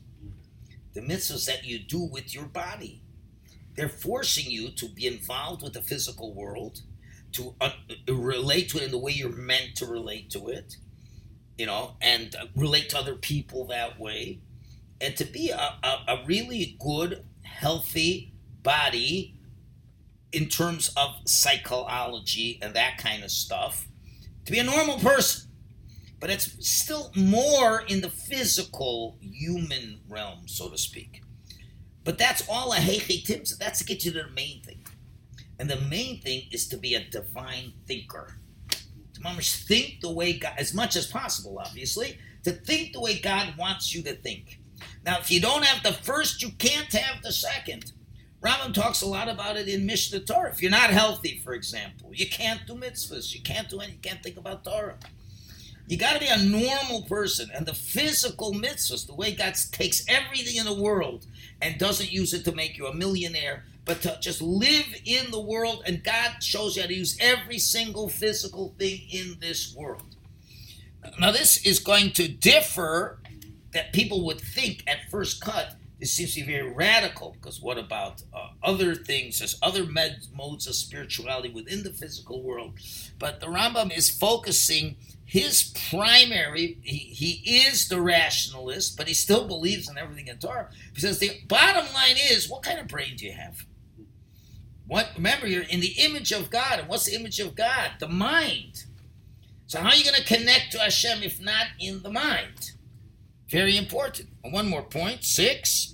the 0.98 1.04
mitzvahs 1.04 1.46
that 1.46 1.63
you 1.63 1.78
do 1.78 2.00
with 2.00 2.34
your 2.34 2.46
body. 2.46 3.04
They're 3.76 3.88
forcing 3.88 4.50
you 4.50 4.72
to 4.72 4.88
be 4.89 5.06
involved 5.06 5.62
with 5.62 5.74
the 5.74 5.82
physical 5.84 6.34
world, 6.34 6.82
to 7.34 7.54
uh, 7.62 7.70
relate 8.08 8.70
to 8.70 8.78
it 8.78 8.86
in 8.86 8.91
the 8.91 8.98
way 8.98 9.12
you're 9.12 9.30
meant 9.30 9.76
to 9.76 9.86
relate 9.86 10.32
to 10.32 10.48
it, 10.48 10.78
you 11.56 11.67
know, 11.67 11.98
and 12.02 12.36
uh, 12.36 12.46
relate 12.56 12.89
to 12.89 12.98
other 12.98 13.13
people 13.13 13.67
that 13.67 14.00
way, 14.00 14.39
and 15.00 15.15
to 15.17 15.24
be 15.24 15.52
a, 15.52 15.76
a, 15.84 16.04
a 16.08 16.24
really 16.26 16.76
good, 16.80 17.24
healthy 17.43 18.34
body 18.63 19.36
in 20.32 20.50
terms 20.50 20.91
of 20.98 21.12
psychology 21.26 22.58
and 22.60 22.74
that 22.74 22.98
kind 22.98 23.24
of 23.24 23.30
stuff, 23.30 23.88
to 24.46 24.52
be 24.52 24.58
a 24.58 24.63
normal 24.63 24.98
person 24.98 25.46
but 26.19 26.30
it's 26.30 26.67
still 26.67 27.12
more 27.15 27.82
in 27.88 28.01
the 28.01 28.10
physical 28.10 29.17
human 29.21 29.99
realm, 30.10 30.47
so 30.47 30.69
to 30.69 30.77
speak. 30.77 31.21
But 32.03 32.17
that's 32.17 32.47
all 32.49 32.73
a 32.73 32.77
heiche 32.77 33.25
tips. 33.25 33.56
That's 33.58 33.80
to 33.80 33.86
get 33.86 34.06
you 34.06 34.12
to 34.12 34.23
the 34.23 34.30
main 34.30 34.62
thing. 34.62 34.84
And 35.60 35.69
the 35.69 35.82
main 35.82 36.21
thing 36.21 36.43
is 36.51 36.67
to 36.69 36.77
be 36.77 36.95
a 36.95 37.03
divine 37.03 37.73
thinker. 37.86 38.38
To 39.13 39.41
think 39.41 39.99
the 40.01 40.12
way 40.12 40.34
God, 40.34 40.53
as 40.58 40.73
much 40.73 40.95
as 40.95 41.08
possible, 41.08 41.60
obviously, 41.60 42.17
to 42.43 42.51
think 42.51 42.93
the 42.93 43.01
way 43.01 43.19
God 43.19 43.58
wants 43.58 43.93
you 43.93 44.01
to 44.03 44.13
think. 44.13 44.60
Now, 45.06 45.19
if 45.19 45.32
you 45.32 45.41
don't 45.41 45.65
have 45.65 45.84
the 45.84 45.91
first, 45.91 46.41
you 46.41 46.51
can't 46.51 46.91
have 46.93 47.21
the 47.23 47.34
second. 47.34 47.91
Rambam 48.41 48.73
talks 48.73 49.01
a 49.01 49.08
lot 49.08 49.27
about 49.27 49.58
it 49.58 49.67
in 49.67 49.88
Mishneh 49.88 50.25
Torah. 50.25 50.51
If 50.51 50.62
you're 50.62 50.71
not 50.71 50.91
healthy, 50.91 51.41
for 51.43 51.53
example, 51.53 52.12
you 52.13 52.30
can't 52.30 52.62
do 52.67 52.75
mitzvahs. 52.75 53.34
You 53.34 53.41
can't 53.41 53.67
do 53.67 53.80
any. 53.80 53.93
You 53.93 53.99
can't 53.99 54.23
think 54.23 54.38
about 54.38 54.63
Torah. 54.63 54.97
You 55.88 55.95
got 55.97 56.13
to 56.13 56.19
be 56.19 56.28
a 56.28 56.38
normal 56.38 57.04
person. 57.04 57.50
And 57.56 57.65
the 57.65 57.73
physical 57.73 58.54
mitzvahs, 58.54 59.08
the 59.08 59.15
way 59.15 59.34
God 59.34 59.56
takes 59.71 60.06
everything 60.08 60.58
in 60.58 60.65
the 60.65 60.82
world 60.82 61.26
and 61.62 61.80
doesn't 61.80 62.12
use 62.12 62.34
it 62.34 62.43
to 62.45 62.52
make 62.52 62.78
you 62.78 62.88
a 62.88 62.93
millionaire, 62.93 63.63
but 63.86 64.02
to 64.02 64.17
just 64.21 64.41
live 64.41 64.86
in 65.06 65.32
the 65.32 65.39
world, 65.39 65.84
and 65.86 66.04
God 66.04 66.43
shows 66.43 66.76
you 66.76 66.82
how 66.82 66.89
to 66.89 66.93
use 66.93 67.17
every 67.21 67.58
single 67.58 68.10
physical 68.10 68.76
thing 68.78 69.02
in 69.10 69.38
this 69.39 69.73
world. 69.73 70.17
Now, 71.19 71.32
this 71.32 71.65
is 71.65 71.80
going 71.80 72.12
to 72.12 72.28
differ 72.28 73.19
that 73.71 73.93
people 73.93 74.26
would 74.26 74.41
think 74.41 74.84
at 74.88 75.10
first 75.10 75.39
cut. 75.39 75.76
This 76.00 76.12
seems 76.12 76.36
to 76.36 76.41
be 76.41 76.52
very 76.52 76.69
radical 76.73 77.38
because 77.39 77.62
what 77.62 77.78
about 77.78 78.21
uh, 78.34 78.50
other 78.62 78.93
things? 78.93 79.39
There's 79.39 79.58
other 79.63 79.86
med- 79.86 80.28
modes 80.36 80.67
of 80.67 80.76
spirituality 80.76 81.50
within 81.50 81.84
the 81.84 81.91
physical 81.91 82.43
world. 82.43 82.73
But 83.17 83.39
the 83.39 83.47
Rambam 83.47 83.95
is 83.95 84.10
focusing 84.10 84.97
his 85.29 85.73
primary, 85.89 86.77
he, 86.83 86.97
he 86.97 87.57
is 87.57 87.89
the 87.89 87.99
rationalist, 87.99 88.95
but 88.95 89.09
he 89.09 89.13
still 89.13 89.45
believes 89.45 89.89
in 89.89 89.97
everything 89.97 90.27
in 90.27 90.37
Torah. 90.37 90.69
He 90.95 91.01
says 91.01 91.19
the 91.19 91.41
bottom 91.49 91.93
line 91.93 92.15
is, 92.15 92.49
what 92.49 92.63
kind 92.63 92.79
of 92.79 92.87
brain 92.87 93.17
do 93.17 93.25
you 93.25 93.33
have? 93.33 93.65
What 94.87 95.09
remember 95.15 95.45
you're 95.45 95.63
in 95.63 95.81
the 95.81 95.95
image 95.99 96.31
of 96.31 96.49
God, 96.49 96.79
and 96.79 96.87
what's 96.87 97.07
the 97.07 97.15
image 97.15 97.41
of 97.41 97.55
God? 97.55 97.91
The 97.99 98.07
mind. 98.07 98.85
So 99.65 99.81
how 99.81 99.89
are 99.89 99.95
you 99.95 100.05
going 100.05 100.15
to 100.15 100.23
connect 100.23 100.71
to 100.71 100.79
Hashem 100.79 101.21
if 101.21 101.41
not 101.41 101.65
in 101.77 102.03
the 102.03 102.09
mind? 102.09 102.71
Very 103.49 103.75
important. 103.75 104.29
And 104.45 104.53
one 104.53 104.69
more 104.69 104.83
point, 104.83 105.25
six. 105.25 105.93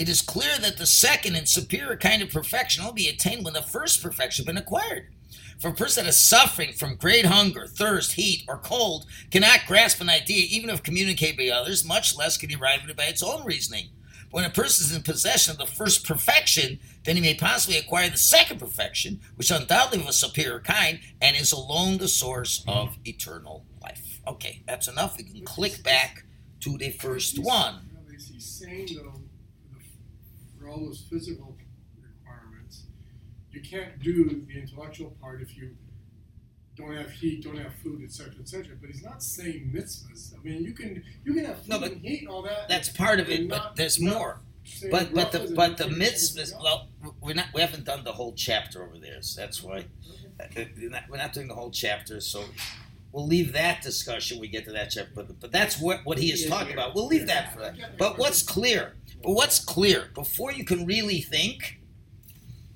It 0.00 0.08
is 0.08 0.20
clear 0.20 0.58
that 0.58 0.78
the 0.78 0.86
second 0.86 1.36
and 1.36 1.48
superior 1.48 1.96
kind 1.96 2.22
of 2.22 2.30
perfection 2.30 2.84
will 2.84 2.92
be 2.92 3.06
attained 3.06 3.44
when 3.44 3.54
the 3.54 3.62
first 3.62 4.02
perfection 4.02 4.44
has 4.44 4.52
been 4.52 4.60
acquired. 4.60 5.12
For 5.60 5.68
a 5.68 5.74
person 5.74 6.04
that 6.04 6.10
is 6.10 6.24
suffering 6.24 6.72
from 6.72 6.96
great 6.96 7.26
hunger, 7.26 7.66
thirst, 7.66 8.12
heat, 8.12 8.44
or 8.48 8.56
cold 8.56 9.04
cannot 9.30 9.66
grasp 9.66 10.00
an 10.00 10.08
idea 10.08 10.46
even 10.48 10.70
if 10.70 10.82
communicated 10.82 11.36
by 11.36 11.54
others, 11.54 11.84
much 11.84 12.16
less 12.16 12.38
can 12.38 12.48
he 12.48 12.56
arrive 12.56 12.80
at 12.82 12.88
it 12.88 12.96
by 12.96 13.04
its 13.04 13.22
own 13.22 13.44
reasoning. 13.44 13.90
When 14.30 14.44
a 14.44 14.50
person 14.50 14.86
is 14.86 14.96
in 14.96 15.02
possession 15.02 15.52
of 15.52 15.58
the 15.58 15.66
first 15.66 16.06
perfection, 16.06 16.78
then 17.04 17.16
he 17.16 17.20
may 17.20 17.34
possibly 17.34 17.76
acquire 17.76 18.08
the 18.08 18.16
second 18.16 18.58
perfection, 18.58 19.20
which 19.36 19.50
undoubtedly 19.50 20.00
of 20.00 20.08
a 20.08 20.14
superior 20.14 20.60
kind, 20.60 21.00
and 21.20 21.36
is 21.36 21.52
alone 21.52 21.98
the 21.98 22.08
source 22.08 22.64
of 22.66 22.96
eternal 23.04 23.66
life. 23.82 24.20
Okay, 24.26 24.62
that's 24.66 24.88
enough. 24.88 25.18
We 25.18 25.24
can 25.24 25.44
click 25.44 25.82
back 25.82 26.24
to 26.60 26.78
the 26.78 26.90
first 26.90 27.38
one. 27.38 27.90
He's 28.32 28.46
saying 28.46 28.88
though, 28.96 29.20
for 30.58 30.68
all 30.68 30.86
those 30.86 31.04
physical 31.10 31.56
you 33.52 33.60
can't 33.60 33.98
do 34.00 34.44
the 34.46 34.58
intellectual 34.58 35.10
part 35.20 35.42
if 35.42 35.56
you 35.56 35.76
don't 36.76 36.96
have 36.96 37.10
heat, 37.10 37.44
don't 37.44 37.58
have 37.58 37.74
food, 37.82 38.02
etc., 38.02 38.32
etc. 38.40 38.76
But 38.80 38.90
he's 38.90 39.02
not 39.02 39.22
saying 39.22 39.70
mitzvahs. 39.74 40.34
I 40.34 40.42
mean, 40.42 40.62
you 40.64 40.72
can 40.72 41.02
you 41.24 41.34
can 41.34 41.44
have 41.44 41.58
food 41.58 41.68
No, 41.68 41.78
but 41.80 41.92
and 41.92 42.00
heat 42.00 42.20
and 42.20 42.28
all 42.28 42.42
that. 42.42 42.68
That's 42.68 42.88
part 42.88 43.20
of 43.20 43.28
it, 43.28 43.40
and 43.40 43.48
but 43.48 43.76
there's 43.76 44.00
more. 44.00 44.40
But 44.90 45.12
but 45.12 45.32
the 45.32 45.52
but 45.54 45.76
the 45.76 45.84
mitzvahs. 45.84 46.52
Well, 46.62 46.88
we're 47.20 47.34
not. 47.34 47.46
We 47.54 47.60
haven't 47.60 47.84
done 47.84 48.04
the 48.04 48.12
whole 48.12 48.32
chapter 48.34 48.82
over 48.82 48.98
there, 48.98 49.20
so 49.22 49.40
that's 49.40 49.62
why 49.62 49.86
uh, 50.38 50.44
uh, 50.44 50.64
we're 50.78 50.90
not, 50.90 51.02
we're 51.10 51.16
not 51.16 51.32
doing 51.32 51.48
the 51.48 51.54
whole 51.54 51.70
chapter. 51.70 52.20
So 52.20 52.44
we'll 53.12 53.26
leave 53.26 53.52
that 53.52 53.82
discussion. 53.82 54.38
We 54.38 54.48
get 54.48 54.64
to 54.66 54.72
that 54.72 54.90
chapter, 54.90 55.10
but 55.14 55.40
but 55.40 55.50
that's 55.52 55.80
what 55.80 56.00
what 56.04 56.18
he 56.18 56.30
is 56.30 56.46
talking 56.46 56.72
about. 56.72 56.94
We'll 56.94 57.06
leave 57.08 57.26
that 57.26 57.52
for 57.52 57.60
that. 57.60 57.98
But 57.98 58.18
what's 58.18 58.42
clear? 58.42 58.94
But 59.22 59.32
what's 59.32 59.58
clear 59.62 60.08
before 60.14 60.52
you 60.52 60.64
can 60.64 60.86
really 60.86 61.20
think, 61.20 61.79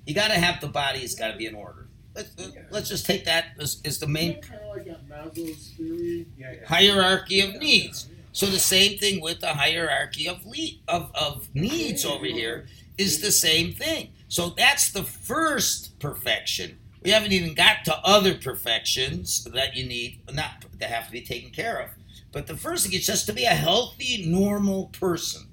you 0.05 0.13
got 0.13 0.29
to 0.29 0.35
have 0.35 0.61
the 0.61 0.67
body. 0.67 0.99
It's 0.99 1.15
got 1.15 1.31
to 1.31 1.37
be 1.37 1.45
in 1.45 1.55
order. 1.55 1.87
Let, 2.15 2.27
let's 2.71 2.89
just 2.89 3.05
take 3.05 3.25
that 3.25 3.47
as, 3.59 3.81
as 3.83 3.99
the 3.99 4.07
main 4.07 4.41
Kind 4.41 4.61
of 4.61 4.77
like 4.77 5.09
Maslow's 5.09 5.71
theory. 5.71 6.25
Yeah, 6.37 6.53
yeah. 6.53 6.67
hierarchy 6.67 7.41
of 7.41 7.55
needs. 7.55 8.09
So 8.31 8.45
the 8.45 8.59
same 8.59 8.97
thing 8.97 9.21
with 9.21 9.39
the 9.39 9.53
hierarchy 9.53 10.27
of 10.27 10.45
le- 10.45 10.79
of, 10.87 11.11
of 11.13 11.53
needs 11.53 12.05
over 12.05 12.25
here 12.25 12.67
is 12.97 13.21
the 13.21 13.31
same 13.31 13.73
thing. 13.73 14.11
So 14.27 14.49
that's 14.49 14.91
the 14.91 15.03
first 15.03 15.97
perfection. 15.99 16.77
We 17.03 17.11
haven't 17.11 17.33
even 17.33 17.53
got 17.53 17.85
to 17.85 17.95
other 18.03 18.33
perfections 18.35 19.43
that 19.45 19.75
you 19.75 19.85
need, 19.85 20.21
not 20.33 20.65
that 20.79 20.89
have 20.89 21.05
to 21.05 21.11
be 21.11 21.21
taken 21.21 21.51
care 21.51 21.79
of. 21.79 21.89
But 22.31 22.47
the 22.47 22.57
first 22.57 22.85
thing 22.85 22.93
is 22.97 23.05
just 23.05 23.27
to 23.27 23.33
be 23.33 23.45
a 23.45 23.49
healthy, 23.49 24.25
normal 24.27 24.87
person. 24.87 25.47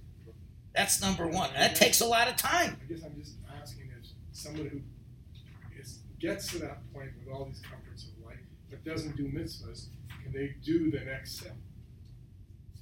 That's 0.74 1.00
number 1.00 1.28
one. 1.28 1.50
That 1.54 1.76
takes 1.76 2.00
a 2.00 2.06
lot 2.06 2.28
of 2.28 2.36
time. 2.36 2.78
I 2.82 2.92
guess 2.92 3.04
I'm 3.04 3.14
just 3.20 3.34
asking 3.34 3.41
if 3.41 3.41
someone 4.42 4.68
who 4.68 5.81
is, 5.81 6.00
gets 6.20 6.50
to 6.52 6.59
that 6.59 6.78
point 6.92 7.11
with 7.18 7.33
all 7.33 7.44
these 7.44 7.61
comforts 7.68 8.05
of 8.05 8.26
life 8.26 8.38
but 8.70 8.85
doesn't 8.85 9.16
do 9.16 9.24
mitzvahs, 9.24 9.87
can 10.22 10.33
they 10.33 10.55
do 10.64 10.90
the 10.90 11.00
next 11.00 11.38
step? 11.38 11.55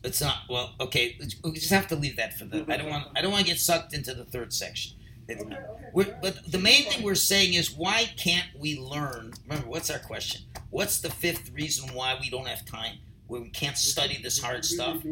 It's 0.03 0.20
not 0.20 0.38
well. 0.49 0.75
Okay, 0.81 1.18
we 1.44 1.53
just 1.53 1.70
have 1.70 1.87
to 1.88 1.96
leave 1.96 2.16
that 2.16 2.38
for 2.38 2.46
the. 2.46 2.64
I 2.73 2.79
don't 2.79 2.88
want. 2.88 3.09
I 3.14 3.20
don't 3.20 3.33
want 3.33 3.44
to 3.44 3.51
get 3.51 3.61
sucked 3.61 3.92
into 3.92 4.14
the 4.14 4.25
third 4.25 4.53
section. 4.53 4.96
Okay, 5.29 5.40
okay. 5.40 6.14
But 6.23 6.51
the 6.51 6.59
main 6.59 6.85
thing 6.85 7.03
we're 7.03 7.14
saying 7.14 7.55
is 7.55 7.70
why 7.70 8.05
can't 8.16 8.49
we 8.59 8.79
learn? 8.79 9.33
Remember, 9.46 9.68
what's 9.68 9.90
our 9.90 9.99
question? 9.99 10.42
What's 10.70 11.01
the 11.01 11.11
fifth 11.11 11.51
reason 11.53 11.92
why 11.94 12.16
we 12.20 12.31
don't 12.31 12.49
have 12.49 12.64
time? 12.64 12.96
Where 13.27 13.40
we 13.40 13.51
can't 13.51 13.77
study 13.77 14.18
this 14.23 14.42
hard 14.42 14.64
stuff? 14.64 15.03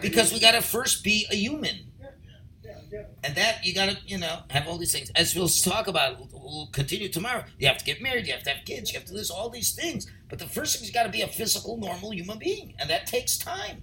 Because 0.00 0.32
we 0.32 0.40
got 0.40 0.52
to 0.52 0.62
first 0.62 1.04
be 1.04 1.26
a 1.30 1.36
human, 1.36 1.89
and 3.22 3.34
that 3.34 3.64
you 3.64 3.74
gotta, 3.74 3.98
you 4.06 4.18
know, 4.18 4.40
have 4.50 4.66
all 4.66 4.78
these 4.78 4.92
things. 4.92 5.10
As 5.14 5.34
we'll 5.34 5.48
talk 5.48 5.86
about, 5.86 6.18
we'll, 6.32 6.68
continue 6.72 7.08
tomorrow. 7.08 7.44
You 7.58 7.68
have 7.68 7.78
to 7.78 7.84
get 7.84 8.02
married, 8.02 8.26
you 8.26 8.32
have 8.32 8.42
to 8.44 8.50
have 8.50 8.64
kids, 8.64 8.92
you 8.92 8.98
have 8.98 9.06
to 9.06 9.12
do 9.12 9.18
this, 9.18 9.30
all 9.30 9.48
these 9.48 9.72
things. 9.72 10.06
But 10.28 10.38
the 10.38 10.46
first 10.46 10.74
thing 10.74 10.82
is 10.82 10.88
you 10.88 10.94
gotta 10.94 11.10
be 11.10 11.22
a 11.22 11.28
physical, 11.28 11.76
normal 11.76 12.12
human 12.12 12.38
being, 12.38 12.74
and 12.78 12.90
that 12.90 13.06
takes 13.06 13.38
time. 13.38 13.82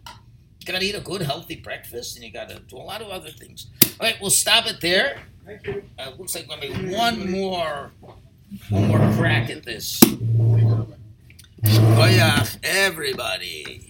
You 0.59 0.65
gotta 0.65 0.83
eat 0.83 0.95
a 0.95 1.01
good, 1.01 1.21
healthy 1.21 1.55
breakfast, 1.55 2.15
and 2.17 2.25
you 2.25 2.31
gotta 2.31 2.59
do 2.59 2.77
a 2.77 2.79
lot 2.79 3.01
of 3.01 3.07
other 3.07 3.29
things. 3.29 3.67
All 3.99 4.05
right, 4.05 4.17
we'll 4.19 4.29
stop 4.29 4.67
it 4.67 4.81
there. 4.81 5.19
Uh, 5.97 6.11
looks 6.17 6.35
like 6.35 6.47
maybe 6.47 6.93
one 6.93 7.31
more, 7.31 7.91
one 8.69 8.87
more 8.87 9.13
crack 9.13 9.49
at 9.49 9.63
this. 9.63 10.03
Koyach, 11.63 12.57
everybody. 12.63 13.89